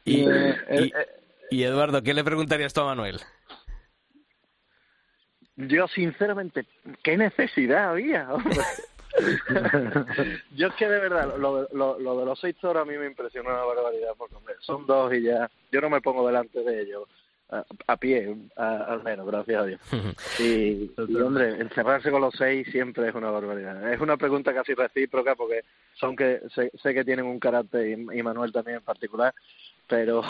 [0.05, 0.93] y, y,
[1.49, 3.19] y Eduardo, ¿qué le preguntarías tú a Manuel?
[5.67, 6.65] Yo, sinceramente,
[7.03, 8.27] ¿qué necesidad había?
[10.55, 13.07] yo es que de verdad, lo, lo, lo, de los seis toros a mí me
[13.07, 16.81] impresionó una barbaridad, porque hombre, son dos y ya, yo no me pongo delante de
[16.81, 17.07] ellos
[17.87, 19.81] a, pie, al menos, gracias a Dios.
[20.39, 20.89] Y,
[21.21, 23.91] hombre, encerrarse con los seis siempre es una barbaridad.
[23.91, 25.63] Es una pregunta casi recíproca, porque
[25.95, 29.33] son que sé, sé que tienen un carácter, y Manuel también en particular,
[29.87, 30.23] pero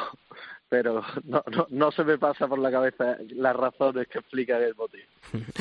[0.72, 4.74] pero no, no, no, se me pasa por la cabeza las razones que explican el
[4.74, 5.04] motivo.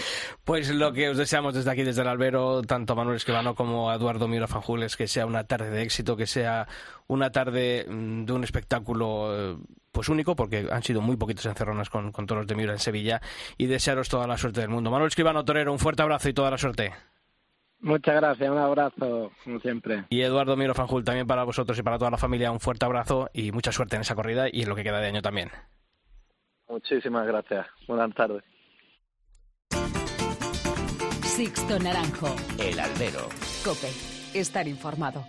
[0.44, 3.90] Pues lo que os deseamos desde aquí, desde el albero, tanto a Manuel Esquivano como
[3.90, 6.66] a Eduardo Miro Fanjules, que sea una tarde de éxito, que sea
[7.06, 9.56] una tarde mm, de un espectáculo eh,
[9.92, 13.20] pues único, porque han sido muy poquitos encerronas con, con toros de Mira en Sevilla,
[13.58, 14.90] y desearos toda la suerte del mundo.
[14.90, 16.92] Manuel Esquivano Torero, un fuerte abrazo y toda la suerte.
[17.80, 20.04] Muchas gracias, un abrazo, como siempre.
[20.10, 23.30] Y Eduardo Miro Fanjul, también para vosotros y para toda la familia, un fuerte abrazo
[23.32, 25.50] y mucha suerte en esa corrida y en lo que queda de año también.
[26.68, 27.66] Muchísimas gracias.
[27.88, 28.44] Buenas tardes.
[31.22, 32.36] Sixto Naranjo.
[32.58, 33.28] El albero.
[33.64, 33.88] Cope.
[34.34, 35.24] Estar informado.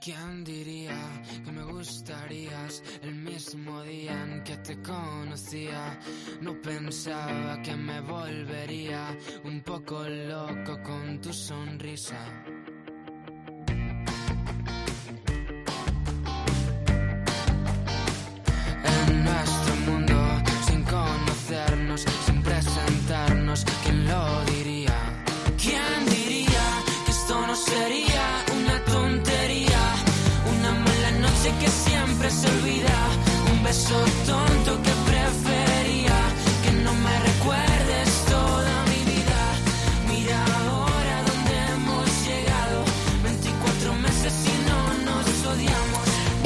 [0.00, 0.96] ¿Quién diría
[1.44, 6.00] que me gustarías el mismo día en que te conocía?
[6.40, 12.16] No pensaba que me volvería un poco loco con tu sonrisa.
[33.70, 33.94] Beso
[34.26, 34.99] tonto que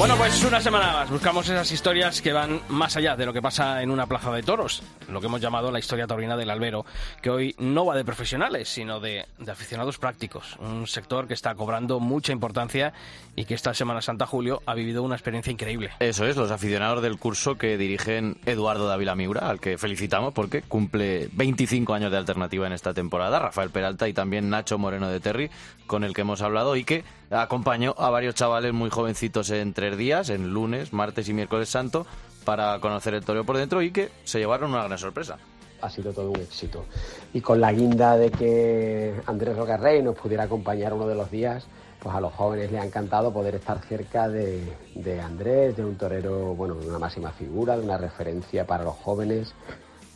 [0.05, 1.09] Bueno, pues una semana más.
[1.09, 4.43] Buscamos esas historias que van más allá de lo que pasa en una plaza de
[4.43, 4.83] toros.
[5.09, 6.85] Lo que hemos llamado la historia taurina del albero,
[7.23, 10.57] que hoy no va de profesionales, sino de, de aficionados prácticos.
[10.59, 12.93] Un sector que está cobrando mucha importancia
[13.35, 15.89] y que esta Semana Santa Julio ha vivido una experiencia increíble.
[15.99, 20.61] Eso es, los aficionados del curso que dirigen Eduardo Dávila Miura, al que felicitamos porque
[20.61, 25.19] cumple 25 años de alternativa en esta temporada, Rafael Peralta y también Nacho Moreno de
[25.19, 25.49] Terry,
[25.87, 29.97] con el que hemos hablado y que acompañó a varios chavales muy jovencitos en tres
[29.97, 32.05] días, en lunes, martes y miércoles santo,
[32.43, 35.37] para conocer el toreo por dentro y que se llevaron una gran sorpresa.
[35.81, 36.85] Ha sido todo un éxito.
[37.33, 41.67] Y con la guinda de que Andrés Rocarrey nos pudiera acompañar uno de los días,
[41.99, 44.61] pues a los jóvenes les ha encantado poder estar cerca de,
[44.93, 48.95] de Andrés, de un torero, bueno, de una máxima figura, de una referencia para los
[48.95, 49.53] jóvenes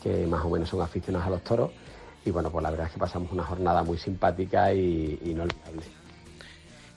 [0.01, 1.71] que más o menos son aficionados a los toros.
[2.25, 5.84] Y bueno, pues la verdad es que pasamos una jornada muy simpática y inolvidable.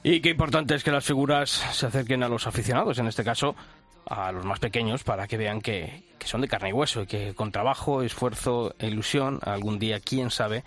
[0.02, 3.54] Y qué importante es que las figuras se acerquen a los aficionados, en este caso
[4.06, 7.06] a los más pequeños, para que vean que, que son de carne y hueso y
[7.06, 10.64] que con trabajo, esfuerzo e ilusión, algún día, quién sabe,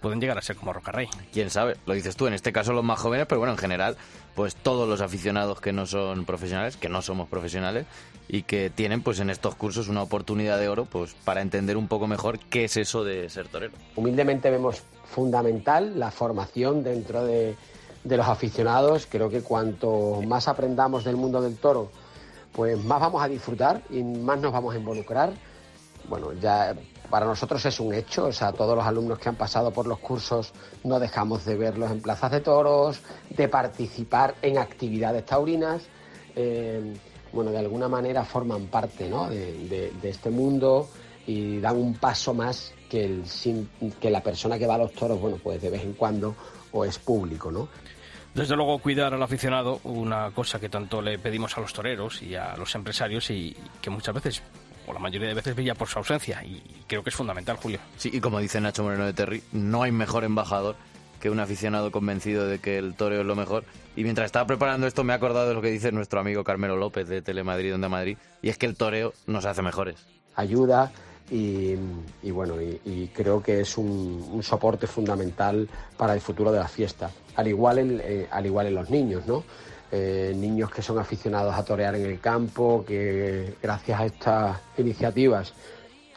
[0.00, 1.08] pueden llegar a ser como Rocarrey.
[1.32, 3.96] Quién sabe, lo dices tú, en este caso los más jóvenes, pero bueno, en general,
[4.34, 7.86] pues todos los aficionados que no son profesionales, que no somos profesionales
[8.28, 11.88] y que tienen pues en estos cursos una oportunidad de oro pues para entender un
[11.88, 13.72] poco mejor qué es eso de ser torero.
[13.96, 17.56] Humildemente vemos fundamental la formación dentro de,
[18.04, 19.06] de los aficionados.
[19.06, 21.90] Creo que cuanto más aprendamos del mundo del toro,
[22.52, 25.32] pues más vamos a disfrutar y más nos vamos a involucrar.
[26.08, 26.74] Bueno, ya
[27.10, 29.98] para nosotros es un hecho, o sea, todos los alumnos que han pasado por los
[29.98, 30.52] cursos
[30.84, 35.82] no dejamos de verlos en plazas de toros, de participar en actividades taurinas.
[36.36, 36.94] Eh,
[37.32, 39.28] bueno, de alguna manera forman parte ¿no?
[39.28, 40.88] de, de- de este mundo
[41.26, 43.68] y dan un paso más que, el, sin-
[44.00, 46.34] que la persona que va a los toros, bueno, pues de vez en cuando
[46.72, 47.68] o es público, ¿no?
[48.34, 52.34] Desde luego, cuidar al aficionado, una cosa que tanto le pedimos a los toreros y
[52.36, 54.42] a los empresarios y que muchas veces,
[54.86, 56.44] o la mayoría de veces, brilla por su ausencia.
[56.44, 57.80] Y creo que es fundamental, Julio.
[57.96, 60.76] Sí, y como dice Nacho Moreno de Terry, no hay mejor embajador
[61.20, 63.64] que un aficionado convencido de que el toreo es lo mejor.
[63.96, 66.76] Y mientras estaba preparando esto me he acordado de lo que dice nuestro amigo Carmelo
[66.76, 70.06] López de Telemadrid, Onda Madrid, y es que el toreo nos hace mejores.
[70.36, 70.92] ayuda
[71.30, 71.76] y,
[72.30, 77.10] bueno, y, creo que es un, soporte fundamental para el futuro de la fiesta.
[77.36, 79.44] Al igual en, eh, al igual en los niños, ¿no?
[79.90, 85.54] Eh, niños que son aficionados a torear en el campo, que gracias a estas iniciativas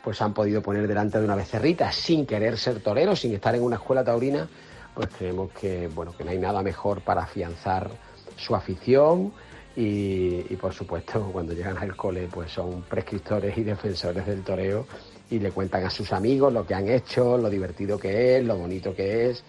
[0.04, 3.62] pues han podido poner delante de una becerrita sin querer ser toreros, sin estar en
[3.62, 4.50] una escuela taurina,
[4.94, 7.90] pues creemos que bueno que no hay nada mejor para afianzar
[8.36, 9.32] su afición
[9.76, 14.86] y, por supuesto cuando llegan al cole pues son prescriptores y defensores del toreo
[15.30, 18.58] y le cuentan a sus amigos lo que han hecho, lo divertido que es, lo
[18.58, 19.44] bonito que es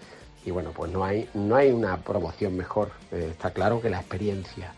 [0.45, 3.99] y bueno pues no hay no hay una promoción mejor, eh, está claro que la
[4.01, 4.73] experiencia.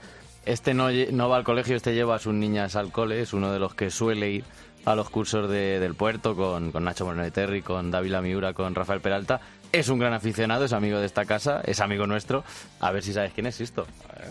[0.46, 0.88] Este no,
[1.30, 3.88] va al colegio, este lleva a sus niñas al cole, es uno de los que
[3.90, 4.44] suele ir
[4.84, 8.74] a los cursos de- del puerto con, con Nacho Moreno Terry, con Dávila Miura, con
[8.74, 9.40] Rafael Peralta.
[9.74, 12.44] Es un gran aficionado, es amigo de esta casa, es amigo nuestro.
[12.78, 13.84] A ver si sabes quién es Sisto.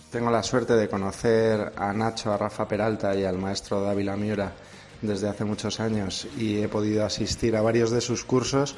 [0.10, 4.54] Tengo la suerte de conocer a Nacho, a Rafa Peralta y al maestro Dávila Miura
[5.02, 8.78] desde hace muchos años y he podido asistir a varios de sus cursos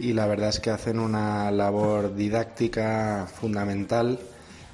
[0.00, 4.18] y la verdad es que hacen una labor didáctica fundamental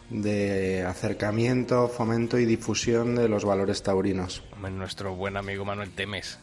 [0.08, 4.42] de acercamiento, fomento y difusión de los valores taurinos.
[4.70, 6.38] Nuestro buen amigo Manuel Temes.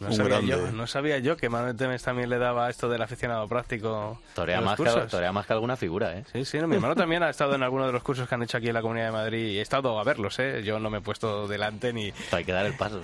[0.00, 3.46] No sabía, yo, no sabía yo que Manuel Temes también le daba esto del aficionado
[3.48, 4.20] práctico.
[4.34, 6.24] Torea más, que, torea más que alguna figura, ¿eh?
[6.32, 8.42] Sí, sí, no, mi hermano también ha estado en alguno de los cursos que han
[8.42, 10.62] hecho aquí en la Comunidad de Madrid y he estado a verlos, ¿eh?
[10.64, 12.12] Yo no me he puesto delante ni...
[12.32, 13.00] Hay que dar el paso.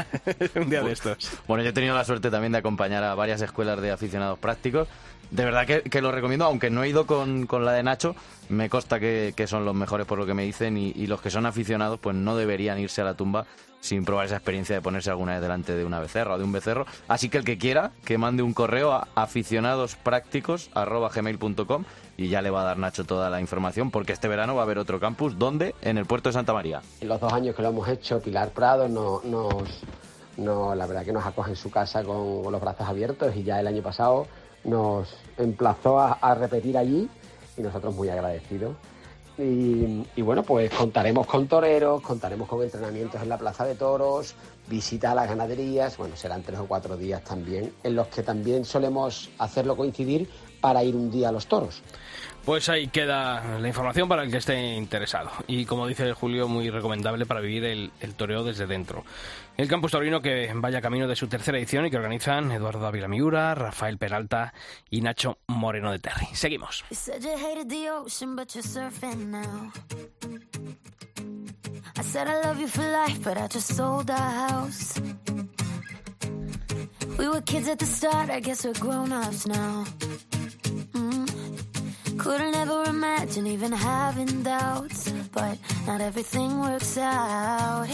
[0.56, 1.30] Un día de estos.
[1.46, 4.88] Bueno, yo he tenido la suerte también de acompañar a varias escuelas de aficionados prácticos.
[5.30, 8.14] De verdad que, que lo recomiendo, aunque no he ido con, con la de Nacho,
[8.48, 11.20] me consta que, que son los mejores por lo que me dicen y, y los
[11.20, 13.46] que son aficionados pues no deberían irse a la tumba
[13.84, 16.52] sin probar esa experiencia de ponerse alguna vez delante de una becerra o de un
[16.52, 16.86] becerro.
[17.06, 21.84] Así que el que quiera, que mande un correo a aficionadosprácticos.gmail.com
[22.16, 24.64] y ya le va a dar Nacho toda la información porque este verano va a
[24.64, 25.38] haber otro campus.
[25.38, 25.74] ¿Dónde?
[25.82, 26.80] En el puerto de Santa María.
[27.02, 29.82] En los dos años que lo hemos hecho, Pilar Prado no- nos,
[30.38, 33.42] no, la verdad que nos acoge en su casa con, con los brazos abiertos y
[33.42, 34.26] ya el año pasado
[34.64, 37.06] nos emplazó a, a repetir allí
[37.58, 38.76] y nosotros muy agradecidos.
[39.36, 44.34] Y, y bueno, pues contaremos con toreros, contaremos con entrenamientos en la Plaza de Toros,
[44.68, 48.64] visita a las ganaderías, bueno, serán tres o cuatro días también, en los que también
[48.64, 50.28] solemos hacerlo coincidir
[50.60, 51.82] para ir un día a los toros.
[52.44, 55.30] Pues ahí queda la información para el que esté interesado.
[55.46, 59.04] Y como dice Julio, muy recomendable para vivir el, el toreo desde dentro.
[59.56, 63.06] El campus taurino que vaya camino de su tercera edición y que organizan Eduardo Ávila
[63.06, 64.52] Miura, Rafael Peralta
[64.90, 66.26] y Nacho Moreno de Terry.
[66.32, 66.84] Seguimos.
[77.16, 79.84] We were kids at the start, I guess we're grown ups now.
[80.92, 82.18] Mm.
[82.18, 87.86] Couldn't ever imagine even having doubts, but not everything works out.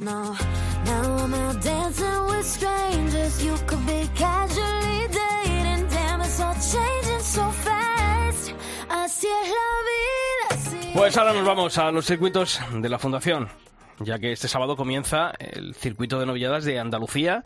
[0.00, 0.32] No,
[0.84, 3.44] now I'm out dancing with strangers.
[3.44, 5.88] You could be casually dating.
[5.88, 8.52] Damn, it's all changing so fast.
[8.88, 10.92] Así es la vida.
[10.94, 13.48] Pues ahora nos vamos a los circuitos de la Fundación,
[13.98, 17.44] ya que este sábado comienza el circuito de novilladas de Andalucía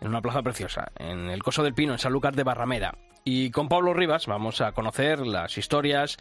[0.00, 2.94] en una plaza preciosa, en el Coso del Pino, en Sanlúcar de Barrameda.
[3.24, 6.16] Y con Pablo Rivas vamos a conocer las historias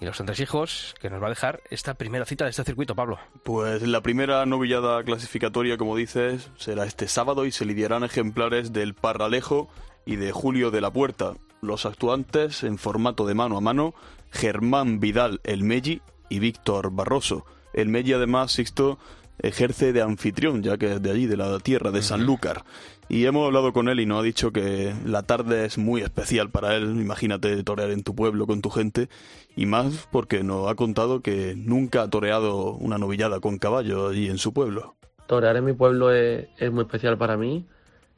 [0.00, 3.18] y los entresijos que nos va a dejar esta primera cita de este circuito, Pablo.
[3.42, 8.94] Pues la primera novillada clasificatoria, como dices, será este sábado y se lidiarán ejemplares del
[8.94, 9.68] Parralejo
[10.04, 11.34] y de Julio de la Puerta.
[11.60, 13.94] Los actuantes en formato de mano a mano,
[14.30, 17.46] Germán Vidal El Melli y Víctor Barroso.
[17.72, 18.98] El Melli además, Sixto,
[19.38, 22.64] ejerce de anfitrión, ya que es de allí, de la tierra de Sanlúcar.
[23.08, 26.50] Y hemos hablado con él y nos ha dicho que la tarde es muy especial
[26.50, 26.84] para él.
[27.00, 29.08] Imagínate torear en tu pueblo con tu gente.
[29.56, 34.28] Y más porque nos ha contado que nunca ha toreado una novillada con caballo allí
[34.28, 34.94] en su pueblo.
[35.26, 37.66] Torear en mi pueblo es, es muy especial para mí.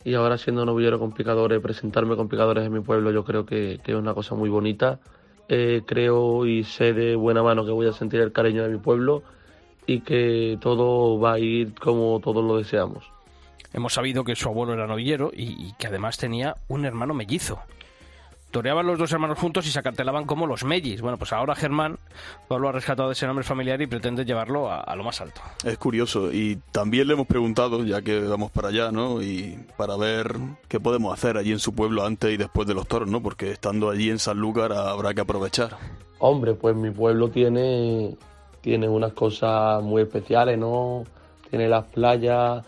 [0.04, 3.80] Y ahora siendo novillero con picadores, presentarme con picadores en mi pueblo, yo creo que,
[3.82, 5.00] que es una cosa muy bonita.
[5.48, 8.78] Eh, creo y sé de buena mano que voy a sentir el cariño de mi
[8.78, 9.22] pueblo
[9.86, 13.04] y que todo va a ir como todos lo deseamos.
[13.72, 17.60] Hemos sabido que su abuelo era novillero y, y que además tenía un hermano mellizo.
[18.50, 21.02] Toreaban los dos hermanos juntos y se acartelaban como los mellis.
[21.02, 21.98] Bueno, pues ahora Germán
[22.48, 25.42] Pablo ha rescatado ese nombre familiar y pretende llevarlo a, a lo más alto.
[25.62, 29.20] Es curioso y también le hemos preguntado, ya que vamos para allá, ¿no?
[29.20, 30.36] Y para ver
[30.68, 33.20] qué podemos hacer allí en su pueblo antes y después de los toros, ¿no?
[33.20, 35.76] Porque estando allí en Sanlúcar habrá que aprovechar.
[36.18, 38.16] Hombre, pues mi pueblo tiene,
[38.66, 41.04] tiene unas cosas muy especiales, ¿no?
[41.48, 42.64] Tiene las playas,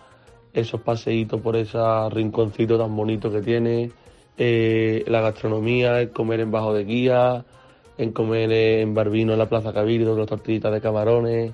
[0.53, 1.77] esos paseitos por ese
[2.11, 3.91] rinconcito tan bonito que tiene,
[4.37, 7.45] eh, la gastronomía, el comer en bajo de guía,
[7.97, 11.53] en comer en Barbino en la Plaza Cabildo, las tortillitas de camarones.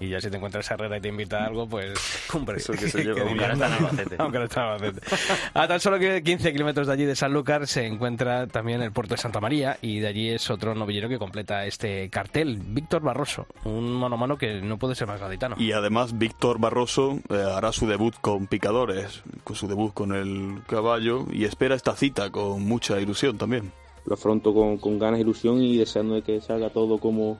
[0.00, 1.94] Y ya si te encuentras Herrera y te invita a algo, pues
[2.30, 2.56] cumple.
[2.56, 3.22] Eso que se lleva Que.
[3.22, 4.16] Aunque no está en Albacete.
[4.18, 5.16] Aunque no está en Albacete.
[5.54, 9.14] A tan solo que 15 kilómetros de allí de Sanlúcar se encuentra también el puerto
[9.14, 13.46] de Santa María y de allí es otro novillero que completa este cartel, Víctor Barroso,
[13.64, 15.56] un mano a mano que no puede ser más gaditano.
[15.58, 20.62] Y además Víctor Barroso eh, hará su debut con picadores, con su debut con el
[20.66, 23.72] caballo y espera esta cita con mucha ilusión también.
[24.06, 27.38] lo afronto con, con ganas, ilusión y deseando de que salga todo como,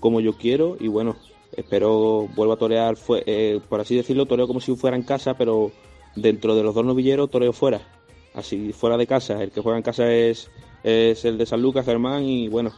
[0.00, 1.16] como yo quiero y bueno,
[1.52, 5.34] espero vuelva a torear, fue, eh, por así decirlo, toreo como si fuera en casa,
[5.34, 5.72] pero
[6.14, 7.80] dentro de los dos novilleros toreo fuera,
[8.34, 10.50] así fuera de casa, el que juega en casa es,
[10.82, 12.72] es el de San Lucas, Germán y bueno,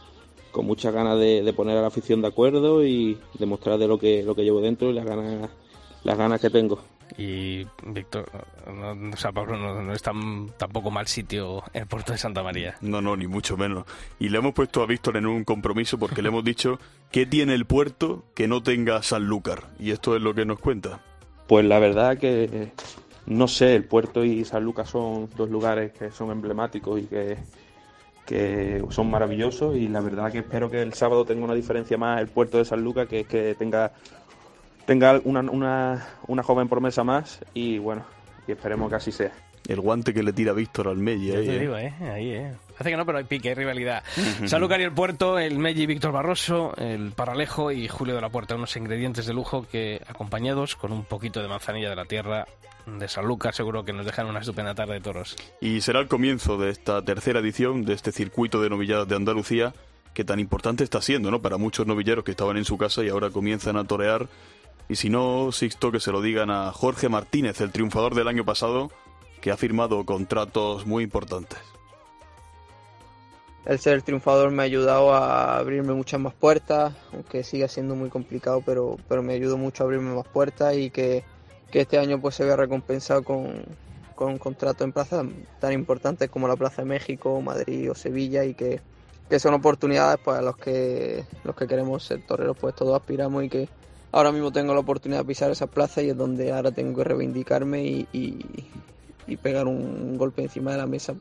[0.51, 3.97] con muchas ganas de, de poner a la afición de acuerdo y demostrar de lo
[3.97, 5.49] que, lo que llevo dentro y las ganas,
[6.03, 6.79] las ganas que tengo.
[7.17, 8.29] Y Víctor,
[8.67, 12.17] no, no- o sea, Pablo, no, no es tan, tampoco mal sitio el puerto de
[12.17, 12.75] Santa María.
[12.81, 13.85] No, no, ni mucho menos.
[14.19, 16.79] Y le hemos puesto a Víctor en un compromiso porque le hemos dicho
[17.11, 19.63] que tiene el puerto que no tenga Sanlúcar.
[19.79, 21.01] Y esto es lo que nos cuenta.
[21.47, 22.71] Pues la verdad que
[23.25, 27.37] no sé, el puerto y San Lucas son dos lugares que son emblemáticos y que,
[28.25, 32.21] que son maravillosos y la verdad que espero que el sábado tenga una diferencia más
[32.21, 33.91] el puerto de San Lucas, que es que tenga,
[34.89, 38.03] tenga una, una, una joven promesa más y bueno,
[38.47, 39.31] y esperemos que así sea.
[39.67, 41.29] El guante que le tira Víctor al Melli.
[41.29, 41.59] Ahí, te ¿eh?
[41.59, 41.93] digo, ¿eh?
[42.11, 42.53] Ahí, ¿eh?
[42.75, 44.03] Hace que no, pero hay pique, hay rivalidad.
[44.17, 48.75] Y el Puerto, el Melli Víctor Barroso, el Paralejo y Julio de la Puerta, unos
[48.77, 52.47] ingredientes de lujo que, acompañados con un poquito de manzanilla de la tierra
[52.87, 55.35] de Sanlúcar, seguro que nos dejan una estupenda tarde de toros.
[55.61, 59.71] Y será el comienzo de esta tercera edición de este circuito de novilladas de Andalucía
[60.15, 61.43] que tan importante está siendo, ¿no?
[61.43, 64.27] Para muchos novilleros que estaban en su casa y ahora comienzan a torear.
[64.89, 68.43] Y si no, Sixto, que se lo digan a Jorge Martínez, el triunfador del año
[68.43, 68.89] pasado,
[69.39, 71.59] que ha firmado contratos muy importantes.
[73.65, 78.09] El ser triunfador me ha ayudado a abrirme muchas más puertas, aunque siga siendo muy
[78.09, 81.23] complicado, pero, pero me ayudó mucho a abrirme más puertas y que,
[81.69, 83.63] que este año pues se vea recompensado con,
[84.15, 85.23] con un contrato en plazas
[85.59, 88.81] tan importantes como la Plaza de México, Madrid o Sevilla y que,
[89.29, 93.43] que son oportunidades pues, a los que, los que queremos ser toreros, pues todos aspiramos
[93.43, 93.69] y que
[94.11, 97.03] ahora mismo tengo la oportunidad de pisar esa plaza y es donde ahora tengo que
[97.03, 98.45] reivindicarme y, y-
[99.27, 101.13] y pegar un golpe encima de la mesa.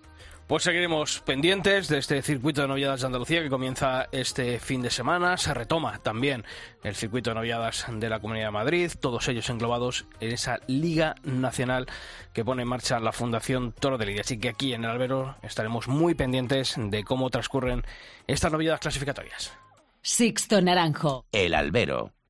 [0.47, 4.89] Pues seguiremos pendientes de este circuito de noviadas de Andalucía que comienza este fin de
[4.89, 5.36] semana.
[5.36, 6.43] Se retoma también
[6.82, 11.16] el circuito de noviadas de la Comunidad de Madrid, todos ellos englobados en esa Liga
[11.22, 11.84] Nacional
[12.32, 14.22] que pone en marcha la Fundación Toro de Lidia.
[14.22, 17.84] Así que aquí en el Albero estaremos muy pendientes de cómo transcurren
[18.26, 19.53] estas noviadas clasificatorias.
[20.01, 21.26] Sixto Naranjo.
[21.30, 22.12] El albero.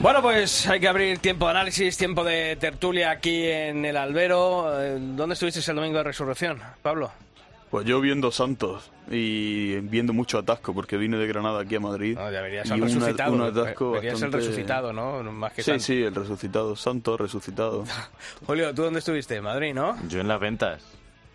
[0.00, 4.80] Bueno, pues hay que abrir tiempo de análisis, tiempo de tertulia aquí en el Albero.
[4.82, 7.10] Eh, ¿Dónde estuviste el domingo de resurrección, Pablo?
[7.70, 12.16] Pues yo viendo Santos y viendo mucho atasco porque vine de Granada aquí a Madrid.
[12.18, 13.32] No, deberías y ser resucitado.
[13.34, 15.22] un atasco ser bastante- resucitado, ¿no?
[15.32, 16.74] Más que Sí, sí, el resucitado.
[16.76, 17.84] Santo, resucitado.
[18.46, 19.36] Julio, ¿tú dónde estuviste?
[19.36, 19.96] En Madrid, ¿no?
[20.08, 20.82] Yo en las ventas.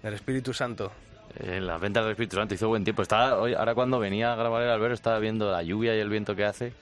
[0.03, 0.91] El Espíritu Santo.
[1.39, 3.03] En las ventas del Espíritu Santo hizo buen tiempo.
[3.03, 6.09] Estaba, hoy- ahora cuando venía a grabar el albero estaba viendo la lluvia y el
[6.09, 6.73] viento que hace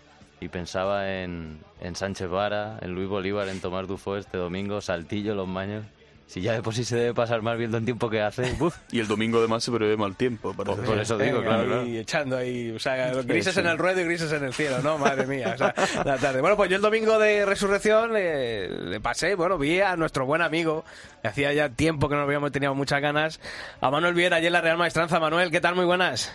[0.43, 5.35] y pensaba en, en Sánchez Vara, en Luis Bolívar, en Tomás Dufo este domingo, Saltillo,
[5.35, 5.85] Los Maños.
[6.25, 8.55] Si ya de por sí se debe pasar mal viendo el tiempo que hace.
[8.59, 8.75] uf.
[8.91, 10.53] Y el domingo además se prevé mal tiempo.
[10.53, 11.83] parece Por- eso digo, claro, ahí claro.
[11.83, 13.65] echando ahí, o sea, grises Sí, sí.
[13.65, 14.97] en el ruedo y grises en el cielo, ¿no?
[14.97, 16.41] Madre mía, o sea, la tarde.
[16.41, 20.41] Bueno, pues yo el domingo de resurrección eh, le pasé, bueno, vi a nuestro buen
[20.41, 20.83] amigo,
[21.21, 23.39] que hacía ya tiempo que no habíamos tenido muchas ganas,
[23.81, 25.19] a Manuel Viera, ayer en la Real Maestranza.
[25.19, 25.75] Manuel, ¿qué tal?
[25.75, 26.33] Muy buenas.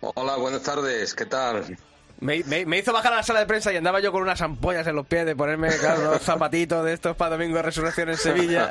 [0.00, 1.78] Hola, buenas tardes, ¿qué tal?
[2.24, 4.40] Me, me- me hizo bajar a la sala de prensa y andaba yo con unas
[4.40, 8.08] ampollas en los pies de ponerme, claro, unos zapatitos de estos para domingo de resurrección
[8.08, 8.70] en Sevilla.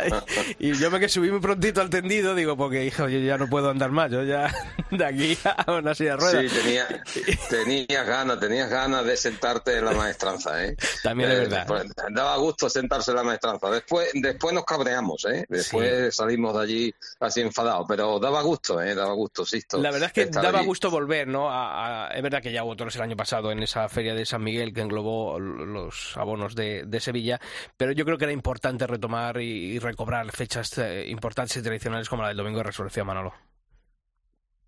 [0.60, 3.38] Y, y yo me que subí muy prontito al tendido, digo, porque, hijo, yo ya
[3.38, 4.54] no puedo andar más, yo ya
[4.92, 6.52] de aquí a una silla de ruedas.
[6.52, 6.88] Sí, tenía,
[7.50, 10.76] tenías ganas, tenías ganas de sentarte en la maestranza, ¿eh?
[11.04, 11.66] También es Eh, verdad.
[11.68, 13.70] pues, daba gusto sentarse en la maestranza.
[13.70, 15.46] Después, después nos cabreamos, ¿eh?
[15.50, 18.96] Después salimos de allí así enfadados, pero daba gusto, ¿eh?
[18.96, 19.78] Daba gusto, Sisto.
[19.78, 20.68] La verdad es que daba allí.
[20.68, 21.50] gusto volver, ¿no?
[21.50, 24.26] A- a- es verdad que ya hubo toros el año pasado en esa feria de
[24.26, 27.40] San Miguel que englobó los abonos de, de Sevilla,
[27.78, 32.10] pero yo creo que era importante retomar y, y recobrar fechas eh, importantes y tradicionales
[32.10, 33.34] como la del Domingo de Resurrección, Manolo.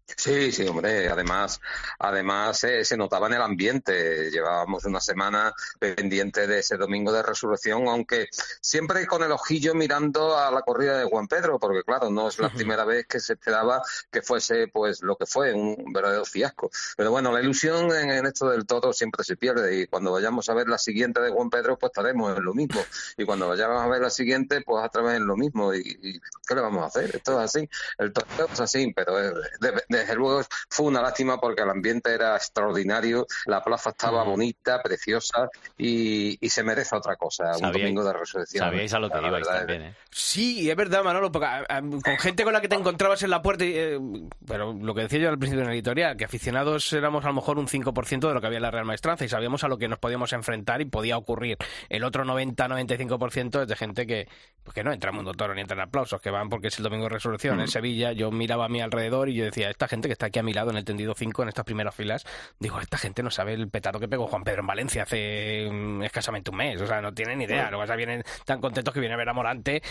[0.08, 1.10] Sí, sí, hombre.
[1.10, 1.60] Además,
[1.98, 4.30] además eh, se notaba en el ambiente.
[4.30, 8.28] Llevábamos una semana pendiente de ese domingo de resurrección, aunque
[8.62, 12.38] siempre con el ojillo mirando a la corrida de Juan Pedro, porque claro, no es
[12.38, 13.82] la primera vez que se esperaba
[14.12, 16.70] que fuese, pues, lo que fue, un verdadero fiasco.
[16.96, 20.48] Pero bueno, la ilusión en, en esto del toro siempre se pierde y cuando vayamos
[20.50, 22.80] a ver la siguiente de Juan Pedro, pues estaremos en lo mismo.
[23.18, 25.74] Y cuando vayamos a ver la siguiente, pues otra vez en lo mismo.
[25.74, 27.16] ¿Y, y qué le vamos a hacer?
[27.16, 27.68] Esto es así.
[27.98, 32.36] El torneo es así, pero de- desde luego fue una lástima porque el ambiente era
[32.36, 38.04] extraordinario, la plaza estaba bonita, preciosa y, y se merece otra cosa, un Sabíais- domingo
[38.04, 38.66] de resurrección.
[38.66, 39.96] Sabíais a lo que ibais también, ¿eh?
[40.12, 43.30] Sí, es verdad, Manolo, porque a- a- con gente con la que te encontrabas en
[43.30, 44.00] la puerta, y, eh,
[44.48, 47.34] pero lo que decía yo al principio en la editorial, que aficionados éramos a lo
[47.34, 49.78] mejor un 5% de lo que había en la Real Maestranza y sabíamos a lo
[49.78, 51.58] que nos podíamos enfrentar y podía ocurrir.
[51.90, 54.28] El otro 90-95% es de gente que,
[54.64, 56.78] pues que no entra en Mundo Toro ni entra en aplausos, que van porque es
[56.78, 58.12] el Domingo de Resurrección en Sevilla.
[58.12, 60.54] Yo miraba a mi alrededor y yo decía, esta gente que está aquí a mi
[60.54, 62.26] lado en el tendido 5, en estas primeras filas,
[62.60, 66.04] digo, esta gente no sabe el petardo que pegó Juan Pedro en Valencia hace mm,
[66.04, 67.70] escasamente un mes, o sea, no tienen ni idea.
[67.72, 69.82] Lo que pasa vienen tan contentos que viene a ver a Morante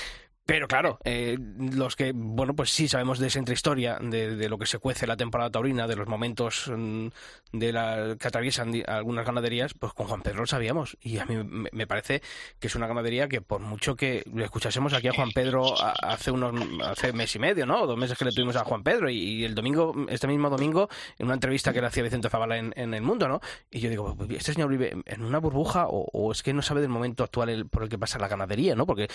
[0.47, 4.59] pero claro, eh, los que, bueno, pues sí sabemos de esa intrahistoria, de, de lo
[4.59, 7.07] que se cuece la temporada taurina, de los momentos mm,
[7.53, 10.99] de la, que atraviesan algunas ganaderías, pues con Juan Pedro lo sabíamos.
[11.01, 11.37] Y a mí
[11.73, 12.21] me, parece
[12.61, 15.65] que es una ganadería que por mucho que le escuchásemos aquí a Juan Pedro
[16.03, 17.87] hace unos hace mes y medio, ¿no?
[17.87, 20.89] Dos meses que le tuvimos a Juan Pedro y, el domingo, este mismo domingo,
[21.19, 23.41] en una entrevista que le hacía Vicente Zavala en, en El Mundo, ¿no?
[23.71, 26.61] Y yo digo, pues, ¿este señor vive en una burbuja o, o es que no
[26.61, 28.85] sabe del momento actual el- por el que pasa la ganadería, ¿no?
[28.85, 29.09] Porque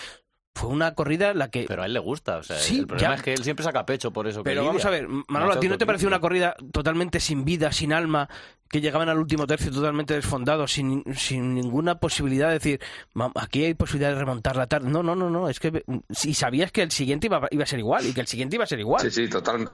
[0.54, 1.64] fue una corrida en la que...
[1.68, 3.16] Pero a él le gusta, o sea, Sí, el problema ya.
[3.16, 4.40] es que él siempre saca pecho por eso.
[4.40, 4.68] que Pero lidia.
[4.68, 6.08] vamos a ver, Manolo, No ¿a ti no te pareció autocrítica.
[6.08, 8.28] una corrida totalmente sin vida, sin alma,
[8.68, 12.80] que llegaban al último tercio totalmente desfondados, sin, sin ninguna posibilidad de decir,
[13.14, 14.88] "Ma- aquí hay posibilidad de remontar la tarde?
[14.90, 17.78] No, no, no, no, es que si sabías que el siguiente iba, iba a ser
[17.78, 19.00] igual y que el siguiente iba a ser igual.
[19.02, 19.70] Sí, sí, total.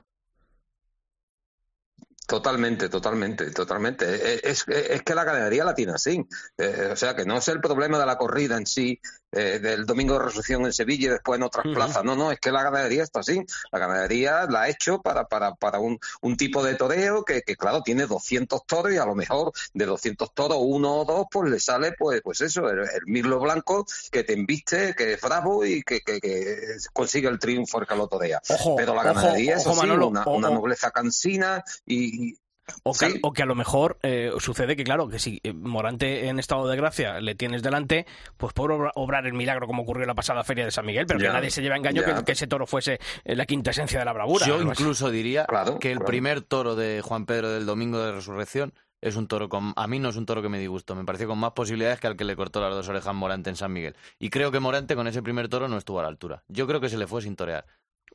[2.27, 4.05] Totalmente, totalmente, totalmente.
[4.35, 6.27] Eh, Es, es que la ganadería la tiene así.
[6.59, 9.01] Eh, o sea, que no es el problema de la corrida en sí,
[9.37, 12.05] eh, del domingo de resurrección en Sevilla y después en otras plazas.
[12.05, 13.45] No, no, es que la ganadería está así.
[13.71, 17.57] La ganadería la ha hecho para, para, para un, un tipo de toreo que, que,
[17.57, 21.51] claro, tiene 200 toros y a lo mejor de 200 toros, uno o dos, pues
[21.51, 25.65] le sale, pues, pues eso, el, el mirlo blanco que te embiste, que es bravo
[25.65, 28.41] y que, que, que consigue el triunfo el que lo torea.
[28.49, 32.39] Ojo, Pero la ojo, ganadería es ojo, así, Manolo, una, una nobleza cansina y, y-
[32.83, 36.29] O que, o que a lo mejor eh, sucede que, claro, que si eh, Morante
[36.29, 38.07] en estado de gracia le tienes delante,
[38.37, 41.07] pues puede obra- obrar el milagro como ocurrió en la pasada feria de San Miguel,
[41.07, 43.47] pero Ya, que nadie se lleva a engaño que, que ese toro fuese eh, la
[43.47, 44.47] quinta esencia de la bravura.
[44.47, 44.65] Yo así.
[44.65, 45.47] incluso diría
[45.81, 46.07] que el claro.
[46.07, 49.73] primer toro de Juan Pedro del domingo de resurrección es un toro con.
[49.77, 50.97] A mí no es un toro que me disgustó.
[50.97, 53.57] Me pareció con más posibilidades que al que le cortó las dos orejas Morante en
[53.57, 53.95] San Miguel.
[54.19, 56.43] Y creo que Morante con ese primer toro no estuvo a la altura.
[56.49, 57.65] Yo creo que se le fue sin torear.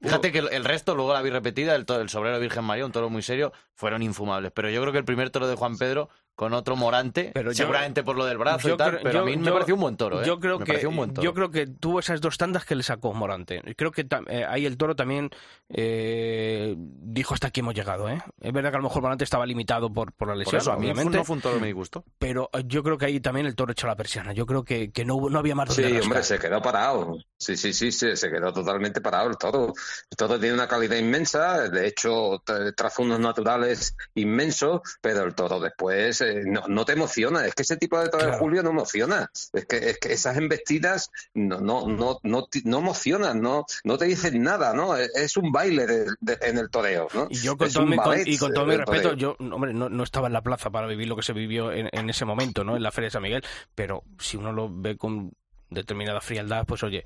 [0.01, 3.11] Fíjate que el, resto, luego la vi repetida, el, el sobrero Virgen María, un toro
[3.11, 4.51] muy serio, fueron infumables.
[4.51, 6.09] Pero yo creo que el primer toro de Juan Pedro
[6.41, 9.19] con otro Morante, Pero yo- seguramente por lo del brazo Yo y tal, creo- pero
[9.19, 10.25] a yo- mí me pareció un buen toro, ¿eh?
[10.25, 11.23] Yo creo Me que pareció un buen toro.
[11.23, 13.61] yo creo que tuvo esas dos tandas que le sacó Morante.
[13.63, 15.29] Y Creo que eh, ahí el toro también
[15.69, 18.19] eh, dijo hasta aquí hemos llegado, ¿eh?
[18.41, 20.71] Es verdad que a lo mejor Morante estaba limitado por, por la Por lesión, eso,
[20.71, 21.17] a mí obviamente.
[21.17, 22.03] no fue un toro que me disgustó.
[22.17, 24.33] Pero yo creo que ahí también el toro echó la persiana.
[24.33, 26.01] Yo creo que, que no, hubo- no había más Sí, rascar.
[26.01, 27.17] hombre, se quedó parado.
[27.37, 29.73] Sí, sí, sí, sí, se quedó totalmente parado el toro.
[30.09, 35.33] El toro tiene una calidad inmensa, de hecho, t- traza unos naturales inmensos, pero el
[35.35, 37.45] toro después eh, no, no te emociona.
[37.45, 39.29] Es que ese tipo de toro de Julio no emociona.
[39.53, 44.05] Es que, es que esas embestidas no, no, no, no, no emocionan, no, no te
[44.05, 44.95] dicen nada, ¿no?
[44.95, 47.27] Es, es un baile de- de- en el toreo, ¿no?
[47.29, 49.15] Y yo con Es todo, mi, con- y con todo mi respeto, toreo.
[49.17, 51.89] yo, hombre, no, no estaba en la plaza para vivir lo que se vivió en,
[51.91, 52.75] en ese momento, ¿no?
[52.75, 53.43] En la Feria de San Miguel,
[53.75, 55.33] pero si uno lo ve con
[55.69, 57.05] determinada frialdad, pues oye,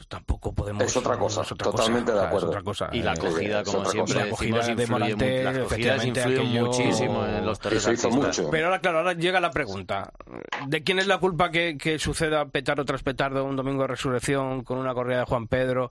[0.00, 0.82] pues tampoco podemos...
[0.82, 2.46] Es otra cosa, es otra totalmente cosa, de acuerdo.
[2.46, 2.88] Es otra cosa.
[2.90, 4.14] Y la Eh, acogida, como otra siempre cosa.
[4.14, 8.10] La decimos, acogida de Morante, las acogidas efectivamente, influyen aquello- muchísimo en los Eso hizo
[8.10, 8.50] mucho.
[8.50, 10.10] Pero ahora, claro, ahora llega la pregunta.
[10.68, 14.64] ¿De quién es la culpa que, que suceda petardo tras petardo un domingo de resurrección
[14.64, 15.90] con una corrida de Juan Pedro?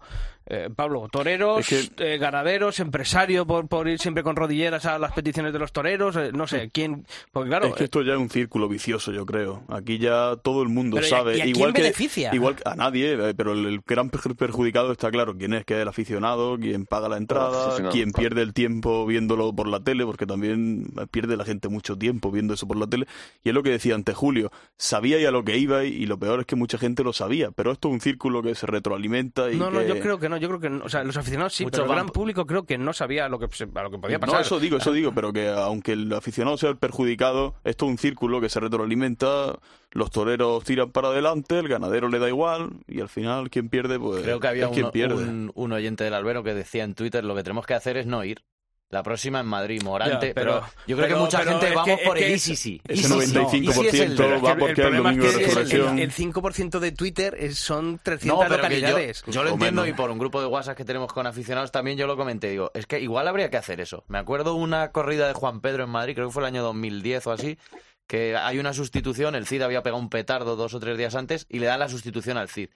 [0.52, 5.12] Eh, Pablo, toreros, Es eh, ganaderos, empresario por, por ir siempre con rodilleras a las
[5.12, 7.06] peticiones de los toreros, eh, no sé, ¿quién?
[7.32, 9.62] Porque claro, es que esto ya es un círculo vicioso, yo creo.
[9.70, 11.38] Aquí ya todo el mundo Pero ¿y a- sabe.
[11.38, 12.34] y a quién igual que, beneficia?
[12.34, 15.76] Igual a nadie, eh, pero el, el gran per- perjudicado está claro quién es, que
[15.76, 17.50] es el aficionado, quién paga la entrada,
[17.92, 22.32] quién pierde el tiempo viéndolo por la tele, porque también pierde la gente mucho tiempo
[22.32, 23.08] viendo eso por la tele.
[23.44, 26.18] Y es lo que decía antes Julio, sabía ya lo que iba y, y lo
[26.18, 29.52] peor es que mucha gente lo sabía, pero esto es un círculo que se retroalimenta
[29.52, 31.18] y no, no, que- yo creo que no, yo creo que no, o sea, los
[31.18, 33.84] aficionados sí, Mucho pero el gran público creo que no sabía lo que, se- a
[33.84, 34.36] lo que podía pasar.
[34.36, 37.92] No, eso digo, eso digo, pero que aunque el aficionado sea el perjudicado, esto es
[37.92, 39.58] un círculo que se retroalimenta,
[39.92, 43.89] los toreros tiran para adelante, el ganadero le da igual, y al final quien pierde,
[43.98, 45.16] pues Creo que había es pierde.
[45.16, 48.06] un, un oyente del albero que decía en Twitter lo que tenemos que hacer es
[48.06, 48.44] no ir.
[48.92, 52.00] La próxima en Madrid, Morante, Ya, pero, pero- yo creo pero- que mucha gente vamos
[52.00, 52.82] que- por el ICC.
[52.88, 56.00] ese 95% Pero es que va el- porque el domingo de resurrección.
[56.00, 59.24] El 5% de Twitter es- son 300 No, yo, localidades.
[59.28, 62.08] yo lo entiendo y por un grupo de WhatsApp que tenemos con aficionados también yo
[62.08, 62.50] lo comenté.
[62.50, 64.06] Digo, es que igual habría que hacer eso.
[64.08, 67.28] Me acuerdo una corrida de Juan Pedro en Madrid, creo que fue el año 2010
[67.28, 67.60] o así,
[68.08, 71.46] que hay una sustitución, el Cid había pegado un petardo dos o tres días antes
[71.48, 72.70] y le dan la sustitución al Cid.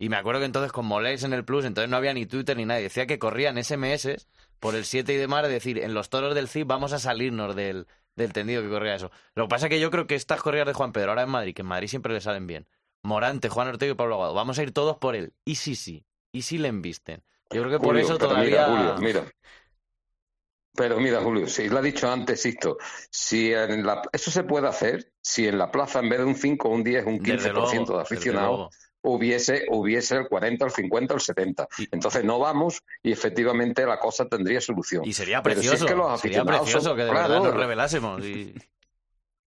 [0.00, 2.56] Y me acuerdo que entonces con Molés en el Plus, entonces no había ni Twitter
[2.56, 2.84] ni nadie.
[2.84, 4.26] Decía que corrían SMS
[4.58, 7.54] por el 7 y demás, es decir, en los toros del Cid vamos a salirnos
[7.54, 7.86] del,
[8.16, 9.10] del tendido que corría eso.
[9.34, 11.28] Lo que pasa es que yo creo que estas corridas de Juan Pedro ahora en
[11.28, 12.66] Madrid, que en Madrid siempre le salen bien,
[13.02, 15.34] Morante, Juan Ortega y Pablo Aguado, vamos a ir todos por él.
[15.44, 16.06] Y sí, sí.
[16.32, 17.22] Y sí le embisten.
[17.50, 18.68] Yo creo que por eso todavía...
[18.68, 19.32] Mira, Julio, mira.
[20.74, 22.78] Pero mira, Julio, si lo ha dicho antes, Sisto,
[23.10, 26.36] si en la, eso se puede hacer si en la plaza en vez de un
[26.36, 28.74] 5 o un 10, un 15% Desde luego, de aficionados.
[29.02, 31.68] Hubiese, hubiese el 40, el 50, el 70.
[31.90, 35.04] Entonces no vamos y efectivamente la cosa tendría solución.
[35.04, 37.44] Y sería Pero si es precioso, que los sería precioso son- que de claro, verdad
[37.44, 38.24] nos revelásemos.
[38.24, 38.54] Y...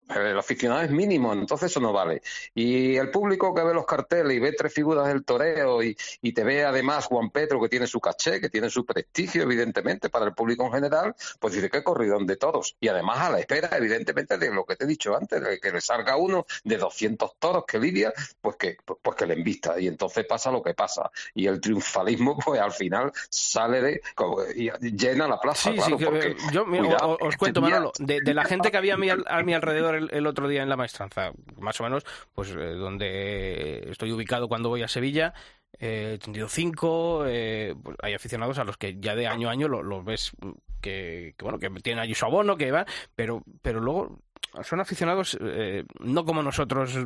[0.10, 2.22] El aficionado es mínimo, entonces eso no vale.
[2.54, 6.34] Y el público que ve los carteles y ve tres figuras del toreo y, y
[6.34, 10.26] te ve además Juan Pedro que tiene su caché, que tiene su prestigio, evidentemente, para
[10.26, 12.76] el público en general, pues dice que corridón de toros.
[12.80, 15.72] Y además a la espera, evidentemente, de lo que te he dicho antes, de que
[15.72, 19.80] le salga uno de 200 toros que lidia, pues que, pues que le invista.
[19.80, 21.10] Y entonces pasa lo que pasa.
[21.34, 24.02] Y el triunfalismo, pues al final sale de.
[24.16, 27.62] como- y llena la plaza, Sí, claro, sí, que, porque, yo mira, cuidado, os cuento,
[27.62, 30.48] Manolo, de, de la gente que había a mi, al- a mi alrededor el, otro
[30.48, 34.88] día en la maestranza, más o menos, pues eh, donde estoy ubicado cuando voy a
[34.88, 35.34] Sevilla,
[35.80, 39.52] eh, he tenido cinco, eh, pues, hay aficionados a los que ya de año a
[39.52, 42.86] año lo- los ves mm, que, que, bueno, que tienen allí su abono, que van,
[43.16, 44.20] pero, pero luego
[44.64, 46.98] son aficionados eh, no como nosotros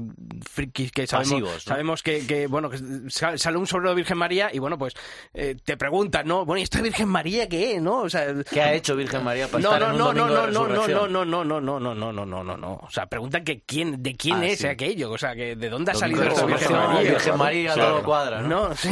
[0.50, 1.60] frikis que sabemos, Pasivos, ¿no?
[1.60, 2.78] sabemos que, que, bueno que
[3.10, 4.94] sa- sale un sobre de Virgen María y bueno pues
[5.34, 8.74] eh, te preguntan no bueno y esta Virgen María qué no o sea ¿Qué ha
[8.74, 11.14] hecho Virgen María para no, estar no, en un no, no, de no, no, resurrección?
[11.14, 12.74] no, no, no, no, no, no, no, no, no, no.
[12.84, 14.68] O sea, preguntan que quién, de quién Ah, es sí.
[14.68, 17.12] aquello, o sea, que de dónde ha salido esta Virgen María.
[17.12, 17.38] Virgen.
[17.38, 17.92] María, Claro.
[17.92, 18.70] todo cuadra, ¿no?
[18.70, 18.90] No, sí.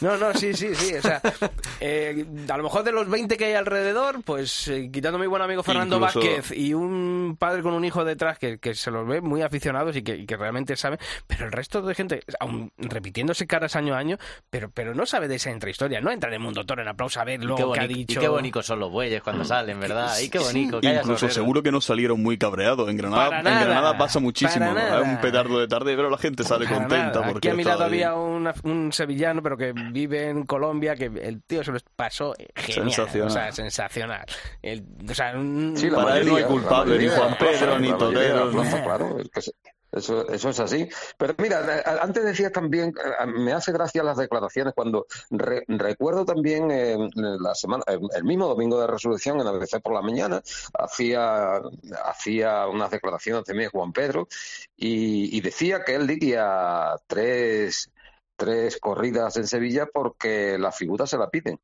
[0.00, 0.94] no, no, sí, sí, sí.
[0.94, 1.20] O sea,
[1.80, 5.26] eh, a lo mejor de los 20 que hay alrededor, pues eh, quitando a mi
[5.26, 8.90] buen amigo Fernando Incluso- Vázquez y un padre con un hijo detrás que, que se
[8.90, 12.22] los ve muy aficionados y que, y que realmente saben, pero el resto de gente,
[12.40, 14.16] aún repitiéndose caras año a año,
[14.50, 17.20] pero, pero no sabe de esa intrahistoria, no entra en el mundo toro en aplauso
[17.20, 18.20] a ver lo que ha boni- y dicho.
[18.20, 20.18] qué bonitos son los bueyes cuando salen, ¿verdad?
[20.20, 20.80] Y qué bonito.
[20.80, 22.88] que haya Incluso seguro que no salieron muy cabreados.
[22.88, 24.72] En Granada, en nada, Granada pasa muchísimo.
[24.72, 25.02] ¿no?
[25.02, 27.20] un petardo de tarde, pero la gente sale Para contenta.
[27.20, 27.26] nada.
[27.32, 31.06] Porque Aquí a mi lado había una- un sevillano, pero que vive en Colombia, que
[31.06, 32.84] el tío se lo pasó genial.
[32.92, 33.28] Sensacional.
[33.28, 34.24] O sea, sensacional.
[34.62, 37.78] El- o sea, un- Sí, la Para él no hay culpable, la ni Juan Pedro,
[37.80, 38.54] la ni mayoría de la toreros.
[38.54, 38.84] plaza, ¿no?
[38.84, 39.52] claro, es que se-
[39.92, 40.88] Eso, eso es así.
[41.18, 42.94] Pero mira, antes decías también,
[43.26, 48.46] me hace gracia las declaraciones cuando re- recuerdo también eh, la semana, el el mismo
[48.46, 50.40] domingo de resurrección en ABC por la mañana,
[50.78, 51.60] hacía,
[52.04, 54.28] hacía unas declaraciones también Juan Pedro
[54.76, 57.90] y, y decía que él diría tres,
[58.36, 61.58] tres corridas en Sevilla porque la figura se la piden.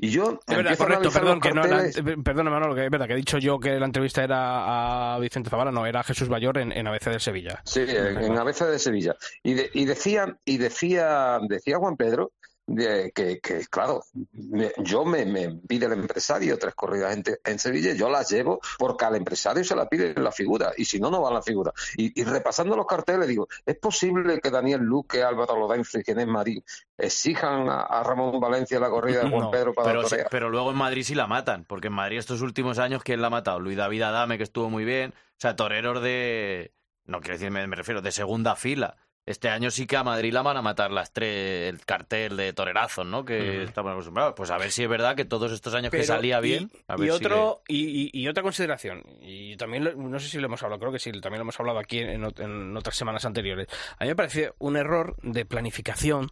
[0.00, 3.12] Y yo Es verdad, correcto, perdón, que no, carteles- perdona Manolo, que es verdad que
[3.14, 6.58] he dicho yo que la entrevista era a Vicente Zavala, no, era a Jesús Bayor
[6.58, 7.60] en, en ABC de Sevilla.
[7.64, 9.16] Sí, en, en ABC de Sevilla.
[9.42, 12.32] Y, de- y decía, y decía, decía Juan Pedro
[12.72, 14.02] de- que, que, claro,
[14.32, 18.60] me- yo me, me pide el empresario tres corridas en, en Sevilla, yo las llevo
[18.78, 21.72] porque al empresario se la pide la figura, y si no, no va la figura.
[21.96, 26.26] Y, y repasando los carteles, digo, ¿es posible que Daniel Luque, Álvaro Lorenzo y Ginés
[26.26, 26.62] Marín
[26.96, 30.28] exijan a, a Ramón Valencia la corrida de Juan No, Pedro para pero, sí- torear?
[30.30, 33.28] pero luego en Madrid sí la matan, porque en Madrid estos últimos años, ¿quién la
[33.28, 33.58] ha matado?
[33.60, 35.10] Luis David Adame, que estuvo muy bien.
[35.12, 36.72] O sea, toreros de.
[37.06, 38.96] No quiero decir, me, me refiero, de segunda fila.
[39.26, 42.52] Este año sí que a Madrid la van a matar las tres, el cartel de
[42.52, 43.24] torerazos, ¿no?
[43.24, 44.34] Que estamos acostumbrados.
[44.34, 46.70] Pues a ver si es verdad que todos estos años que salía y- bien.
[46.88, 50.38] a Y, si otro, y, y- y otra consideración, y también, lo- no sé si
[50.38, 53.68] lo hemos hablado, creo que sí, también lo hemos hablado aquí en otras semanas anteriores.
[53.98, 56.30] A mí me parece un error de planificación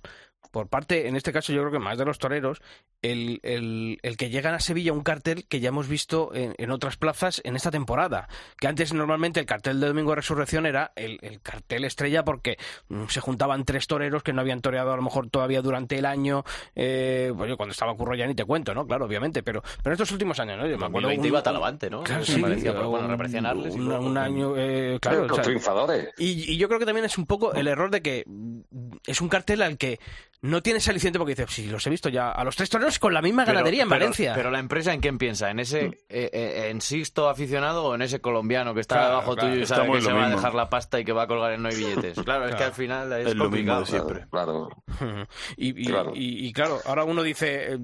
[0.51, 2.61] por parte, en este caso yo creo que más de los toreros,
[3.03, 6.71] el, el- el que llegan a Sevilla un cartel que ya hemos visto en, en
[6.71, 8.29] otras plazas en esta temporada.
[8.59, 12.59] Que antes normalmente el cartel de Domingo de Resurrección era el, el cartel estrella porque
[12.89, 16.07] mm, se juntaban tres toreros que no habían toreado a lo mejor todavía durante el
[16.07, 16.45] año.
[16.75, 18.87] Eh, bueno, cuando estaba Curro ya ni te cuento, ¿no?
[18.87, 20.67] Claro, obviamente, pero, pero en estos últimos años, ¿no?
[20.67, 22.03] Yo me acuerdo 2020 un- iba Talavante, ¿no?
[22.03, 23.13] Claro, sí, parecía, pero bueno, un-
[23.47, 25.23] Arles un, año, eh, claro.
[25.23, 26.09] Los o sea, triunfadores.
[26.19, 28.61] y, y yo creo que también es un poco el error de que mm,
[29.07, 29.99] es un cartel al que
[30.41, 33.13] no tienes aliciente porque dices, sí, los he visto ya a los tres toreros con
[33.13, 34.33] la misma Pero- ganadería en pero- Valencia.
[34.37, 38.03] Pero la empresa en quién piensa, en ese eh, eh, en Sixto aficionado o en
[38.03, 39.49] ese colombiano que está Claro, debajo claro.
[39.51, 41.53] tuyo y sabe que se va a dejar la pasta y que va a colgar
[41.55, 41.77] en no hay
[42.15, 42.21] billetes.
[42.23, 43.81] Claro, es que al final es, Es lo mismo complicado.
[43.81, 44.27] de siempre.
[44.31, 44.69] Claro.
[45.57, 46.13] Y, y- Claro.
[46.15, 47.79] y- y claro, ahora uno dice,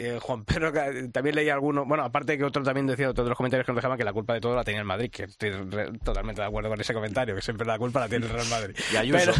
[0.00, 3.24] eh, eh, Juan Pedro, que también leía alguno, bueno, aparte que otro también decía, otro
[3.24, 5.10] de los comentarios que nos dejaban que la culpa de todo la tenía el Madrid,
[5.10, 8.26] que estoy re- totalmente de acuerdo con ese comentario, que siempre la culpa la tiene
[8.26, 8.76] el Real Madrid.
[8.92, 9.32] Y Ayuso.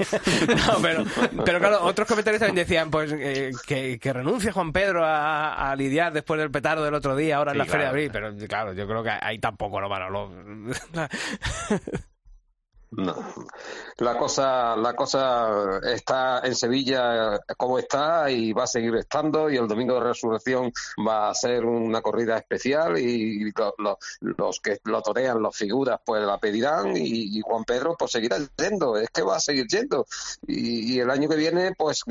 [0.00, 1.04] Pero, no, pero,
[1.44, 5.76] pero claro, otros comentarios también decían, pues, eh, que, que renuncie Juan Pedro a, a
[5.76, 8.34] lidiar después del petardo del otro día, ahora en Sí, la Feria de Abril, pero
[8.48, 10.08] claro, yo creo que ahí tampoco lo van a
[12.90, 13.14] No.
[14.00, 19.56] La cosa, la cosa está en Sevilla como está y va a seguir estando y
[19.56, 20.72] el domingo de resurrección
[21.04, 25.98] va a ser una corrida especial y lo- lo- los que lo torean, los figuras,
[26.04, 29.66] pues la pedirán y, y Juan Pedro pues seguirá yendo, es que va a seguir
[29.66, 30.06] yendo.
[30.46, 32.02] Y, y el año que viene pues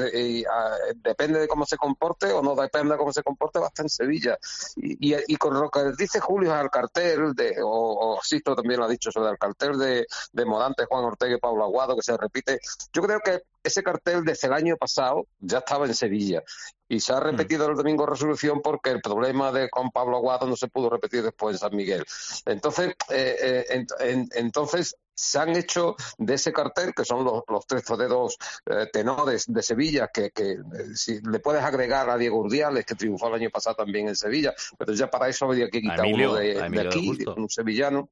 [0.95, 3.85] depende de cómo se comporte o no depende de cómo se comporte va a estar
[3.85, 4.37] en Sevilla.
[4.75, 8.89] Y, con lo que dice Julio al cartel de, o, o Sisto también lo ha
[8.89, 12.59] dicho sobre el cartel de, de Morante, Juan Ortega y Pablo Aguado que se repite,
[12.93, 16.41] yo creo que ese cartel desde el año pasado ya estaba en Sevilla
[16.89, 20.47] y se ha repetido el domingo de Resurrección porque el problema de con Pablo Aguado
[20.47, 22.03] no se pudo repetir después en San Miguel.
[22.45, 27.43] Entonces, eh, eh, ent- en- entonces se han hecho de ese cartel, que son los,
[27.47, 30.59] los tres toreros eh, tenores de Sevilla, que, que, eh,
[30.95, 34.53] si le puedes agregar a Diego Urdiales, que triunfó el año pasado también en Sevilla,
[34.77, 37.35] pero ya para eso habría que quitar Emilio, uno de, de de aquí, Justo.
[37.35, 38.09] un sevillano.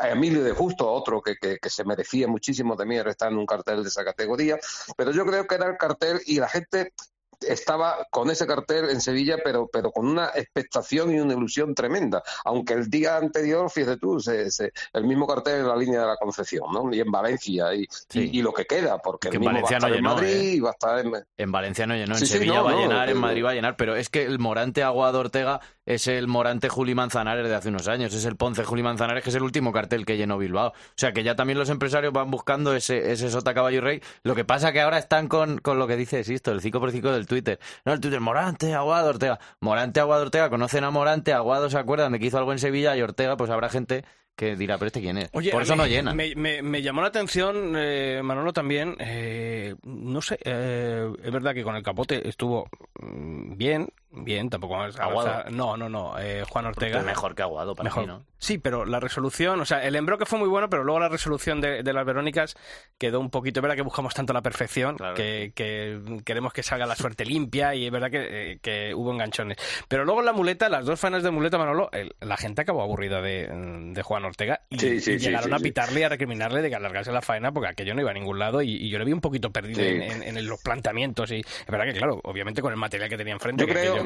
[0.00, 3.46] A Emilio de Justo, otro que, que, que se merecía muchísimo también estar en un
[3.46, 4.58] cartel de esa categoría,
[4.96, 6.92] pero yo creo que era el cartel y la gente
[7.40, 12.22] estaba con ese cartel en Sevilla, pero, pero con una expectación y una ilusión tremenda.
[12.44, 16.06] Aunque el día anterior, fíjate tú, se- se- el mismo cartel en la línea de
[16.06, 16.92] la Concepción, ¿no?
[16.94, 19.58] Y en Valencia, y, y- y lo que queda, porque Que el en mismo va
[19.58, 20.60] a Valencia estar no en llenó, Madrid ¿eh?
[20.60, 21.12] va a estar en...
[21.36, 23.50] En Valencia no llenó, en Sí, sí, Sevilla no, va a llenar, en Madrid va
[23.50, 27.54] a llenar, pero es que el Morante Aguado Ortega es el Morante Juli Manzanares de
[27.54, 30.38] hace unos años, es el Ponce Juli Manzanares, que es el último cartel que llenó
[30.38, 30.68] Bilbao.
[30.68, 34.02] O sea que ya también los empresarios van buscando ese, ese Sota Caballo y Rey.
[34.22, 37.26] Lo que pasa que ahora están con, con lo que dice Sisto, el 5x5 del
[37.30, 37.58] Twitter.
[37.86, 39.38] No, el Twitter, Morante, Aguado, Ortega.
[39.60, 42.96] Morante, Aguado, Ortega, conocen a Morante, Aguado se acuerdan de que hizo algo en Sevilla
[42.96, 44.04] y Ortega, pues habrá gente
[44.36, 45.28] que dirá, pero este quién es.
[45.34, 46.16] Oye, Por eso no llenan.
[46.16, 48.96] Me, me- me llamó la atención, eh, Manolo, también.
[48.98, 52.66] eh, no sé, eh, es verdad que con el capote estuvo
[53.02, 55.50] mm, bien, bien, tampoco a Aguado.
[55.50, 57.02] No, no, no, eh, Juan Ortega.
[57.02, 58.02] Mejor que Aguado para Mejor.
[58.02, 58.24] mí, ¿no?
[58.38, 61.60] Sí, pero la resolución, o sea, el embroque fue muy bueno, pero luego la resolución
[61.60, 62.56] de, de las Verónicas
[62.96, 63.60] quedó un poquito.
[63.60, 67.74] Es verdad que buscamos tanto la perfección que, que queremos que salga la suerte limpia
[67.74, 69.58] y es verdad que, eh, que hubo enganchones.
[69.88, 72.82] Pero luego en la muleta, las dos fanas de muleta, Manolo, el- la gente acabó
[72.82, 73.46] aburrida de,
[73.92, 76.62] de Juan Ortega y, Sí, sí, y sí, llegaron sí, a pitarle y a recriminarle
[76.62, 78.98] de que alargase la faena porque aquello no iba a ningún lado y, y yo
[78.98, 81.30] le vi un poquito perdido en, en- en los planteamientos.
[81.30, 83.60] Y es verdad que, claro, obviamente con el material que tenía enfrente.
[83.62, 83.99] Yo que creo,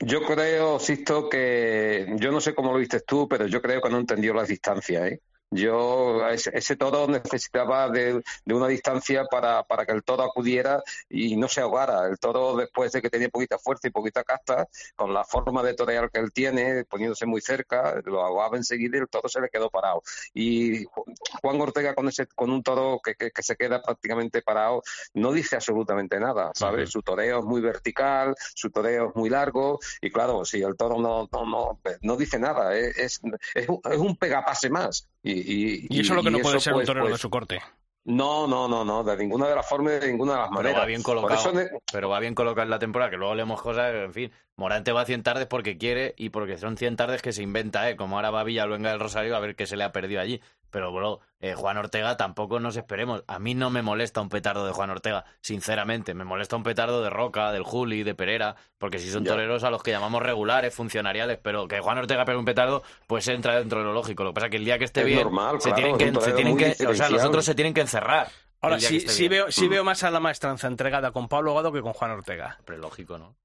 [0.00, 3.90] yo creo, Sisto, que yo no sé cómo lo viste tú, pero yo creo que
[3.90, 5.20] no entendió las distancias, ¿eh?
[5.50, 10.82] Yo, ese, ese toro necesitaba de, de una distancia para, para que el toro acudiera
[11.08, 12.06] y no se ahogara.
[12.06, 15.72] El toro, después de que tenía poquita fuerza y poquita casta, con la forma de
[15.74, 19.48] torear que él tiene, poniéndose muy cerca, lo ahogaba enseguida y el toro se le
[19.48, 20.02] quedó parado.
[20.34, 21.04] Y Ju-
[21.40, 24.82] Juan Ortega con ese con un toro que, que, que se queda prácticamente parado,
[25.14, 26.90] no dice absolutamente nada, ¿sabes?
[26.90, 30.98] Su toreo es muy vertical, su toreo es muy largo y claro, si el toro
[31.00, 33.20] no, no, no, no dice nada, es,
[33.54, 35.08] es un pegapase más.
[35.32, 37.18] Y, y, Y eso es lo que no puede ser un pues, torero pues, de
[37.18, 37.60] su corte.
[38.04, 40.80] No, no, no, no, de ninguna de las formas de ninguna de las Pero maneras.
[40.80, 41.38] va bien colocado.
[41.38, 44.32] eso ne- Pero va bien colocado en la temporada, que luego leemos cosas, en fin.
[44.56, 47.90] Morante va a 100 tardes porque quiere y porque son 100 tardes que se inventa,
[47.90, 47.96] ¿eh?
[47.96, 50.40] Como ahora va Villaluenga del Rosario a ver qué se le ha perdido allí.
[50.70, 53.24] Pero, bro, eh, Juan Ortega tampoco nos esperemos.
[53.26, 56.12] A mí no me molesta un petardo de Juan Ortega, sinceramente.
[56.14, 59.30] Me molesta un petardo de Roca, del Juli, de Pereira, porque si son Ya.
[59.32, 63.26] toreros a los que llamamos regulares, funcionariales, pero que Juan Ortega pegue un petardo, pues
[63.28, 64.24] entra dentro de lo lógico.
[64.24, 65.98] Lo que pasa es que el día que esté Es bien, normal, se claro, tienen
[65.98, 68.28] que, un se torero tienen muy que, o sea, los otros se tienen que encerrar.
[68.60, 69.30] Ahora, sí, esté sí, bien.
[69.44, 72.58] veo, sí veo más a la maestranza entregada con Pablo Gado que con Juan Ortega.
[72.64, 73.36] Pero lógico, ¿no?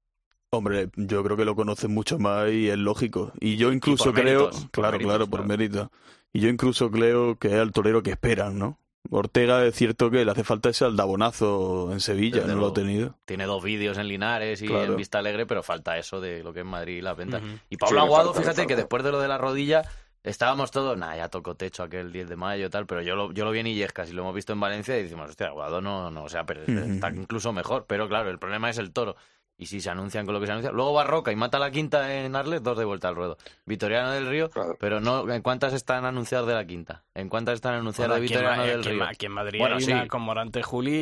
[0.50, 3.32] Hombre, yo creo que lo conocen mucho más y es lógico.
[3.40, 5.48] Y yo incluso por creo, méritos, por claro, méritos, claro, por claro.
[5.48, 5.90] mérito.
[6.34, 8.76] Y yo incluso creo que es el torero que esperan, ¿no?
[9.10, 12.74] Ortega es cierto que le hace falta ese aldabonazo en Sevilla, Desde no lo ha
[12.74, 13.14] tenido.
[13.24, 14.92] Tiene dos vídeos en Linares y Claro.
[14.92, 17.42] en Vista Alegre, pero falta eso de lo que es Madrid y las ventas.
[17.70, 19.82] Y Pablo Sí, Aguado, falta, fíjate que después de lo de la rodilla
[20.22, 23.30] estábamos todos, nah, ya tocó techo aquel 10 de mayo y tal, pero yo lo,
[23.32, 25.82] yo lo vi en Illescas y lo hemos visto en Valencia y decimos, hostia, Aguado
[25.82, 27.84] no, no, o sea, pero está incluso mejor.
[27.86, 29.16] Pero claro, el problema es el toro.
[29.56, 30.72] Y si se anuncian con lo que se anuncia.
[30.72, 33.36] Luego va Roca y mata la quinta en Arles, dos de vuelta al ruedo.
[33.66, 34.50] Vitoriano del Río,
[34.80, 37.04] pero no, ¿en cuántas están anunciadas de la quinta?
[37.14, 39.04] ¿En cuántas están anunciadas Bueno, de Vitoriano del aquí Río?
[39.04, 39.92] Aquí en Madrid Bueno, hay sí.
[39.92, 40.92] una con Morante, Juli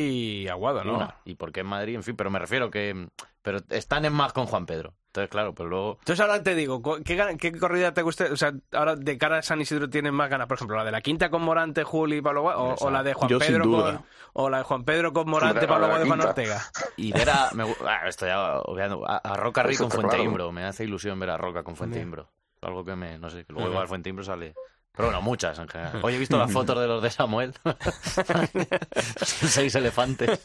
[0.43, 0.97] y Aguado, ¿no?
[0.97, 1.15] Una.
[1.25, 1.95] ¿Y por qué en Madrid?
[1.95, 3.07] En fin, pero me refiero que...
[3.41, 4.93] Pero están en más con Juan Pedro.
[5.13, 5.97] Entonces, claro, pues luego...
[5.99, 8.25] Entonces ahora te digo, ¿cu- ¿qué, qué corrida te gusta?
[8.31, 10.91] O sea, ahora de cara a San Isidro tienes más ganas, por ejemplo, la de
[10.91, 13.47] la quinta con Morante, Juli y Pablo Guado, o, o la de Juan Yo sin
[13.49, 13.83] Pedro duda.
[13.97, 16.21] con o la de Juan Pedro con Morante, Pablo Guado y Juan.
[16.21, 16.63] Ortega.
[16.97, 17.51] Y ver a...
[17.53, 19.07] me ah, esto ya obviando.
[19.07, 20.23] A, a Roca Rey Eso con Fuente claro.
[20.31, 20.51] Imbro.
[20.51, 22.01] Me hace ilusión ver a Roca con Fuente.
[22.01, 22.31] Imbro.
[22.63, 23.19] Algo que me...
[23.19, 23.73] No sé, que luego Ujú.
[23.73, 24.55] igual Fuente Imbro sale...
[24.95, 25.91] Pero bueno, muchas en.
[26.03, 27.53] Hoy he visto las fotos de los de Samuel.
[29.25, 30.39] Seis elefantes.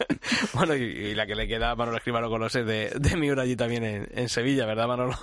[0.54, 3.56] Bueno, y, la que le queda a Manolo Escribano con los de, de Miura allí
[3.56, 5.18] también en, en Sevilla, ¿verdad, Manolo?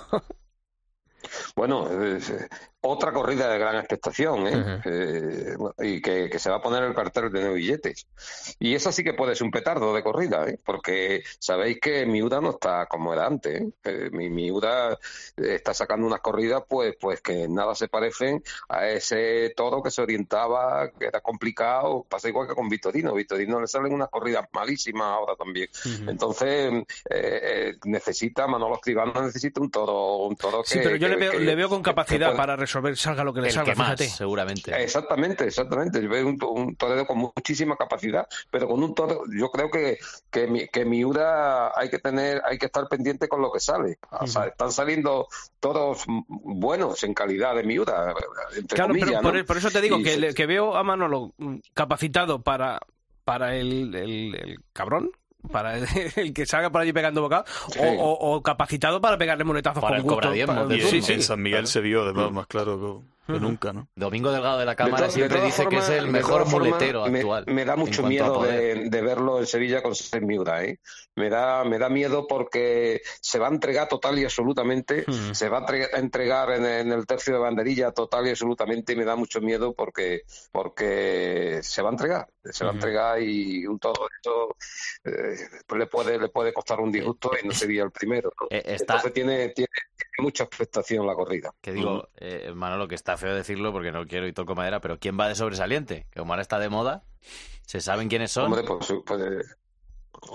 [1.56, 2.48] Bueno, es, eh,
[2.82, 4.80] otra corrida de gran expectación, ¿eh?
[4.84, 8.06] Eh, y que, que se va a poner el cartel de nueve billetes.
[8.60, 10.60] Y esa sí que puede ser un petardo de corrida, ¿eh?
[10.62, 13.70] Porque sabéis que Miura no está como era antes, ¿eh?
[13.84, 14.98] Eh, mi Miura
[15.36, 20.02] está sacando unas corridas, pues, pues que nada se parecen a ese toro que se
[20.02, 22.04] orientaba, que era complicado.
[22.06, 23.14] Pasa igual que con Vitorino.
[23.14, 25.68] Vitorino le salen unas corridas malísimas ahora también.
[26.06, 26.70] Entonces,
[27.84, 30.68] necesita, Manolo Escribano necesita un toro, un toro que.
[30.68, 33.32] Sí, pero yo que- le veo, que- le veo con capacidad para resolver, salga lo
[33.32, 34.08] que le El salga, que más, fíjate.
[34.08, 34.82] seguramente.
[34.82, 36.02] Exactamente, exactamente.
[36.02, 39.98] Yo veo un, un torero con muchísima capacidad, pero con un toro, yo creo que,
[40.30, 43.98] que, mi- que Miura hay que tener, hay que estar pendiente con lo que sale.
[44.10, 44.50] O sea, Ujú.
[44.50, 45.28] están saliendo
[45.60, 48.14] toros buenos en calidad de Miura,
[48.56, 49.32] entre Claro, comillas, pero ¿no?
[49.32, 52.80] por, por eso te digo Y que, que veo a Manolo mm, capacitado para,
[53.24, 55.10] para el, el- el cabrón,
[55.48, 55.86] para el,
[56.16, 57.78] el que salga por allí pegando bocado, Sí.
[57.80, 60.16] o, o- o capacitado para pegarle muletazos Para con el gusto.
[60.16, 61.12] cobradiezmos para- de Y sí, en, sí.
[61.14, 63.88] en San Miguel se vio además más claro que, que nunca, ¿no?
[63.96, 67.18] Domingo Delgado de la De Cámara to- siempre dice que es el mejor muletero me-
[67.20, 67.44] actual.
[67.48, 70.78] Me, da mucho miedo de, de verlo en Sevilla con ser Miura, ¿eh?
[71.16, 75.32] Me da, me da miedo porque se va a entregar total y absolutamente, Hmm.
[75.32, 78.92] se va a entre- a entregar en, en el tercio de banderilla total y absolutamente
[78.92, 80.22] y me da mucho miedo porque,
[80.70, 84.56] porque se va a entregar, se va a entregar y un todo esto
[85.04, 88.46] eh, pues le puede, le puede costar un disgusto y no sería el primero, ¿no?
[88.50, 89.68] Eh, está- Entonces tiene, tiene
[90.18, 91.52] mucha expectación la corrida.
[91.60, 94.98] Que digo, eh, Manolo, que está feo decirlo porque no quiero y toco madera, pero
[94.98, 96.06] ¿quién va de sobresaliente?
[96.10, 97.02] Que Omar está de moda,
[97.66, 98.46] se saben quiénes son.
[98.52, 99.46] Hombre, pues, pues,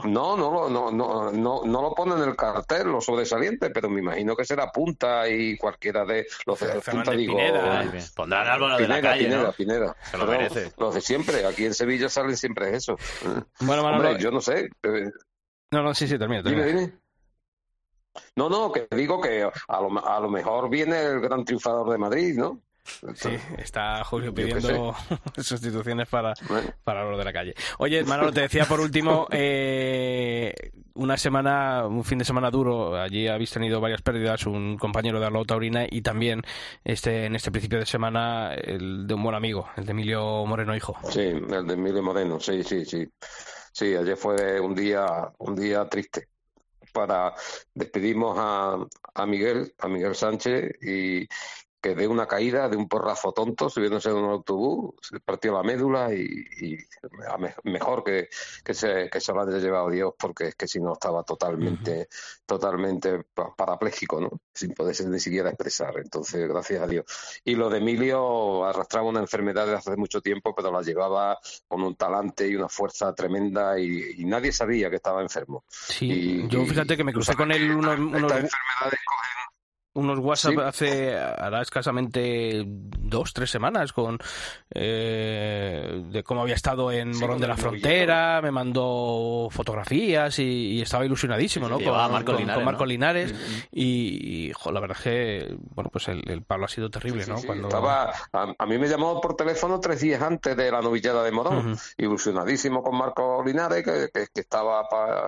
[0.05, 3.89] no, no, lo- no, no, no, no lo pone en el cartel, los sobresalientes, pero
[3.89, 7.35] me imagino que será Punta y cualquiera de los de Punta, digo.
[7.35, 7.81] Pineda.
[7.91, 8.03] Bien.
[8.15, 9.51] Pondrán Álvaro de la Pineda, calle, Pineda, ¿no?
[9.53, 9.95] Pineda.
[10.11, 10.71] Se lo Pero merece.
[10.77, 12.95] Los de siempre, aquí en Sevilla salen siempre eso.
[13.59, 14.69] Bueno, Manolo, Hombre, yo no sé.
[14.83, 15.11] eh,
[15.71, 16.43] no, no, sí, sí, termino.
[16.43, 16.93] Dime, dime.
[18.35, 21.97] No, no, que digo que a lo, a lo mejor viene el gran triunfador de
[21.97, 22.61] Madrid, ¿no?
[23.13, 24.93] Sí, está Julio pidiendo
[25.37, 26.33] sustituciones para,
[26.83, 27.53] para los de la calle.
[27.77, 30.53] Oye, Manolo, te decía por último, eh,
[30.95, 32.99] una semana, un fin de semana duro.
[32.99, 36.41] Allí habéis tenido varias pérdidas, un compañero de Arlo Taurina y también
[36.83, 40.75] este en este principio de semana el de un buen amigo, el de Emilio Moreno
[40.75, 40.97] Hijo.
[41.09, 43.07] Sí, el de Emilio Moreno, sí, sí, sí.
[43.73, 45.05] Sí, ayer fue un día,
[45.37, 46.27] un día triste.
[46.91, 47.33] Para
[47.73, 48.77] despedimos a,
[49.15, 51.27] a Miguel, a Miguel Sánchez y,
[51.81, 55.63] que de una caída, de un porrazo tonto, subiéndose en un autobús, se partió la
[55.63, 56.77] médula y,
[57.63, 58.29] mejor que,
[58.63, 62.07] que, se, que se lo haya llevado Dios, porque es que si no estaba totalmente,
[62.45, 64.29] totalmente pa- parapléjico, ¿no?
[64.53, 65.93] Sin poderse ni siquiera expresar.
[65.97, 67.05] Entonces, gracias a Dios.
[67.43, 71.81] Y lo de Emilio arrastraba una enfermedad desde hace mucho tiempo, pero la llevaba con
[71.81, 75.63] un talante y una fuerza tremenda y, y nadie sabía que estaba enfermo.
[75.69, 78.99] Sí, Y- yo fíjate que me crucé con él unos, unos, Estas enfermedades
[79.93, 80.59] unos WhatsApp Sí.
[80.61, 84.17] hace, hará escasamente dos, tres semanas con
[84.73, 90.43] eh, de cómo había estado en Sí, Morón de la Frontera, me mandó fotografías y,
[90.77, 91.75] y estaba ilusionadísimo, ¿no?
[91.79, 92.85] Con, Marco con- Linares, con Marco ¿no?
[92.87, 93.35] Linares
[93.71, 97.25] y, y, jo, la verdad es que, bueno, pues el, el palo ha sido terrible,
[97.27, 97.35] ¿no?
[97.45, 97.67] Cuando...
[97.67, 101.31] Estaba, a, a mí me llamó por teléfono tres días antes de la novillada de
[101.31, 104.83] Morón, ilusionadísimo con Marco Linares, que, que- que estaba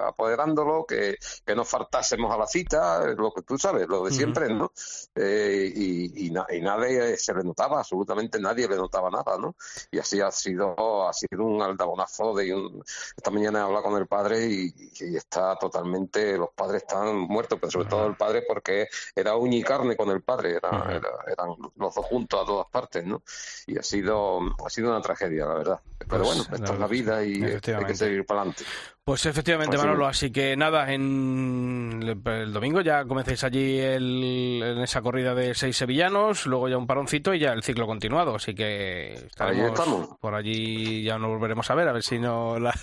[0.08, 4.53] apoderándolo, que, que no faltásemos a la cita, lo que tú sabes, lo de siempre,
[4.54, 4.72] ¿no?
[5.16, 9.56] Eh, y, y, na- y nadie se le notaba, absolutamente nadie le notaba nada, ¿no?
[9.92, 12.84] Y así ha sido, ha sido un aldabonazo de un...
[13.16, 17.60] Esta mañana he hablado con el padre y, y está totalmente, los padres están muertos,
[17.62, 21.10] pero sobre todo el padre porque era uña y carne con el padre, era, era-
[21.32, 23.22] eran los dos juntos a todas partes, ¿no?
[23.68, 25.80] Y ha sido, ha sido una tragedia, la verdad.
[26.00, 28.64] Pero Pues, bueno, la esta es la vida y hay que seguir para adelante.
[29.06, 34.78] Pues efectivamente, Manolo, así que nada, en el, el domingo ya comencéis allí el- en
[34.80, 38.56] esa corrida de seis sevillanos, luego ya un paroncito y ya el ciclo continuado, así
[38.56, 40.08] que estaremos estamos.
[40.20, 42.74] por allí, ya nos volveremos a ver, a ver si no la-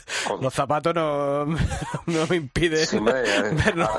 [0.41, 1.47] los zapatos no,
[2.07, 3.91] no me impiden Sí, hombre, vernos.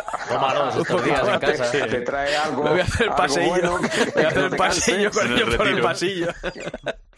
[1.89, 3.79] Te trae algo, Me voy a hacer el algo pasillo, bueno,
[4.15, 6.27] voy a hacer no el pasillo con ellos por el pasillo.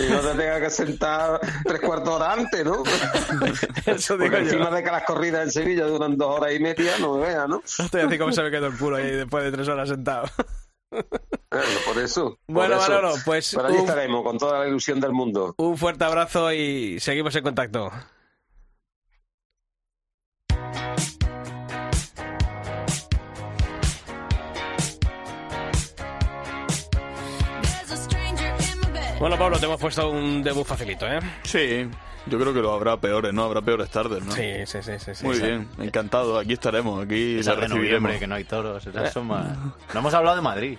[0.00, 2.82] Y no te tengas que sentar tres cuartos de hora antes, ¿no?
[3.86, 4.52] Eso digo Porque yo.
[4.52, 7.48] encima de que las corridas en Sevilla duran dos horas y media, no me veas,
[7.48, 7.62] ¿no?
[7.78, 10.26] Estoy así como se me quedó el culo ahí después de tres horas sentado.
[10.90, 12.38] Bueno, por eso.
[12.46, 12.88] por Bueno, eso.
[12.90, 15.54] Manolo, pues, Pero allí un- estaremos con toda la ilusión del mundo.
[15.58, 17.92] Un fuerte abrazo y seguimos en contacto.
[29.20, 31.20] Bueno, Pablo, te hemos puesto un debut facilito, ¿eh?
[31.42, 31.86] Sí,
[32.26, 33.44] yo creo que lo habrá peores, ¿no?
[33.44, 34.32] Habrá peores tardes, ¿no?
[34.32, 34.92] Sí, sí, sí.
[34.98, 35.42] sí, sí, Muy sí.
[35.42, 36.38] bien, encantado.
[36.38, 38.02] Aquí estaremos, aquí Esa la de recibiremos.
[38.02, 38.86] noviembre, que no hay toros.
[38.86, 39.56] esas son más-
[39.92, 40.78] No hemos hablado de Madrid.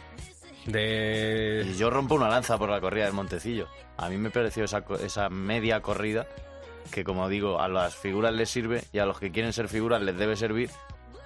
[0.66, 1.68] De...
[1.72, 3.68] Y yo rompo una lanza por la corrida del Montecillo.
[3.98, 6.26] A mí me pareció esa, co- esa media corrida
[6.92, 10.02] que, como digo, a las figuras les sirve y a los que quieren ser figuras
[10.02, 10.70] les debe servir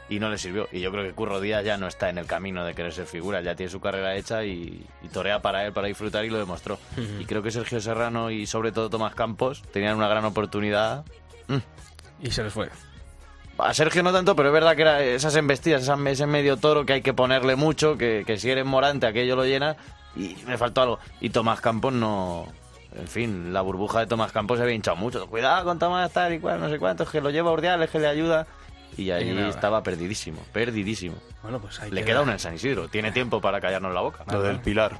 [0.10, 0.68] y no les sirvió.
[0.72, 3.06] Y yo creo que Curro Díaz ya no está en el camino de querer ser
[3.08, 6.38] figura, ya tiene su carrera hecha y, y torea para él, para disfrutar y lo
[6.38, 6.78] demostró.
[7.20, 11.03] Y creo que Sergio Serrano y sobre todo Tomás Campos tenían una gran oportunidad.
[12.22, 12.70] Y se les fue.
[13.58, 16.86] A Sergio no tanto, pero es verdad que era esas embestidas, esa- ese medio toro
[16.86, 19.78] que hay que ponerle mucho, que, que si eres morante aquello lo llena
[20.16, 20.99] y me faltó algo.
[21.22, 22.47] Y Tomás Campos no...
[22.97, 25.28] En fin, la burbuja de Tomás Campos se había hinchado mucho.
[25.28, 27.99] Cuidado con Tomás tal y cual, no sé cuántos, que lo lleva a Urdiales, que
[27.99, 28.47] le ayuda.
[28.97, 31.15] Y ahí Y estaba perdidísimo, perdidísimo.
[31.43, 32.05] Bueno, pues ahí Le queda.
[32.05, 34.23] queda una en San Isidro, tiene tiempo para callarnos la boca.
[34.31, 34.99] Lo del Pilar.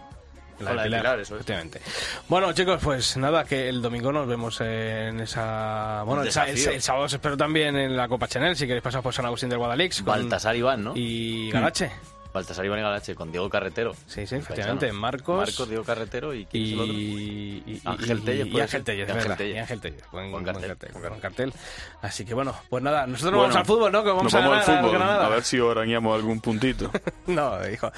[0.59, 1.41] La Hola, de Pilar, Pilar, eso es.
[1.41, 1.81] efectivamente.
[2.29, 6.03] Bueno, chicos, pues nada, que el domingo nos vemos en esa...
[6.05, 9.25] Bueno, el, sábado os espero también en la Copa Chanel, si queréis pasar por San
[9.25, 9.97] Agustín del Guadalix.
[9.97, 10.93] con- Baltasar Iván, ¿no?
[10.95, 11.91] Y Galache.
[12.36, 13.93] Baltasar Iván y Galache, con Diego Carretero.
[14.07, 14.91] Sí, sí, efectivamente.
[14.91, 15.38] Marcos.
[15.38, 16.45] Marcos, Diego Carretero y...
[16.45, 16.93] ¿quién es el otro?
[16.93, 18.83] y, y- Ángel y- Tellez, y Ángel.
[18.83, 20.03] Tellez, Y Ángel Tellez.
[20.03, 21.53] y buen cartel, cartel, buen buen cartel.
[22.01, 24.03] Así que bueno, pues nada, nosotros nos Bueno, vamos al fútbol, ¿no?
[24.03, 25.25] Que vamos Nos a vamos ganar al al fútbol, Granada.
[25.25, 26.91] a ver si arañamos algún puntito.
[27.27, 27.91] No, hijo.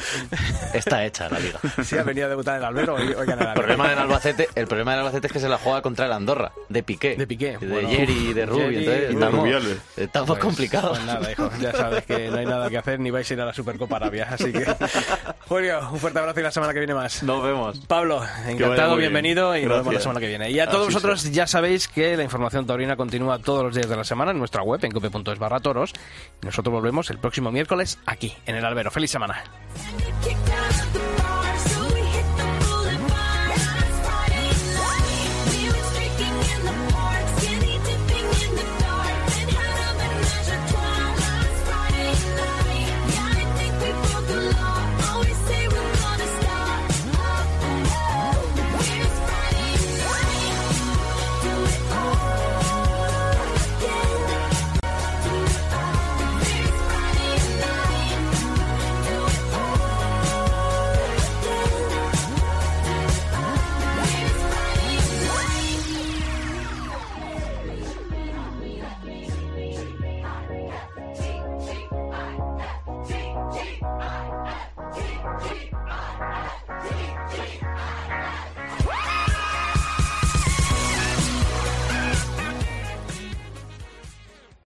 [0.73, 1.59] Está hecha la liga.
[1.83, 4.91] Sí, ha venido a debutar el Albero, hoy, hoy el problema del Albacete, el problema
[4.91, 7.67] del Albacete es que se la juega contra el Andorra, de Piqué, De Piqué, de
[7.67, 7.89] bueno.
[7.89, 9.77] Jerry, de Rubi, Jerry, entonces de estamos, Rubiales.
[9.97, 10.97] estamos Pues- complicados.
[10.97, 13.41] Pues nada, hijo, ya sabes que no hay nada que hacer ni vais a ir
[13.41, 14.65] a la Supercopa Arabia, así que...
[15.47, 17.23] Julio, un fuerte abrazo y la semana que viene más.
[17.23, 17.79] Nos vemos.
[17.87, 19.11] Pablo, encantado, bien.
[19.11, 20.51] bienvenido y nos vemos la semana que viene.
[20.51, 23.89] Y a todos Así vosotros ya sabéis que la información taurina continúa todos los días
[23.89, 25.93] de la semana en nuestra web en cope.es barra toros.
[26.41, 28.91] Y nosotros volvemos el próximo miércoles aquí, en el Albero.
[28.91, 29.43] ¡Feliz semana!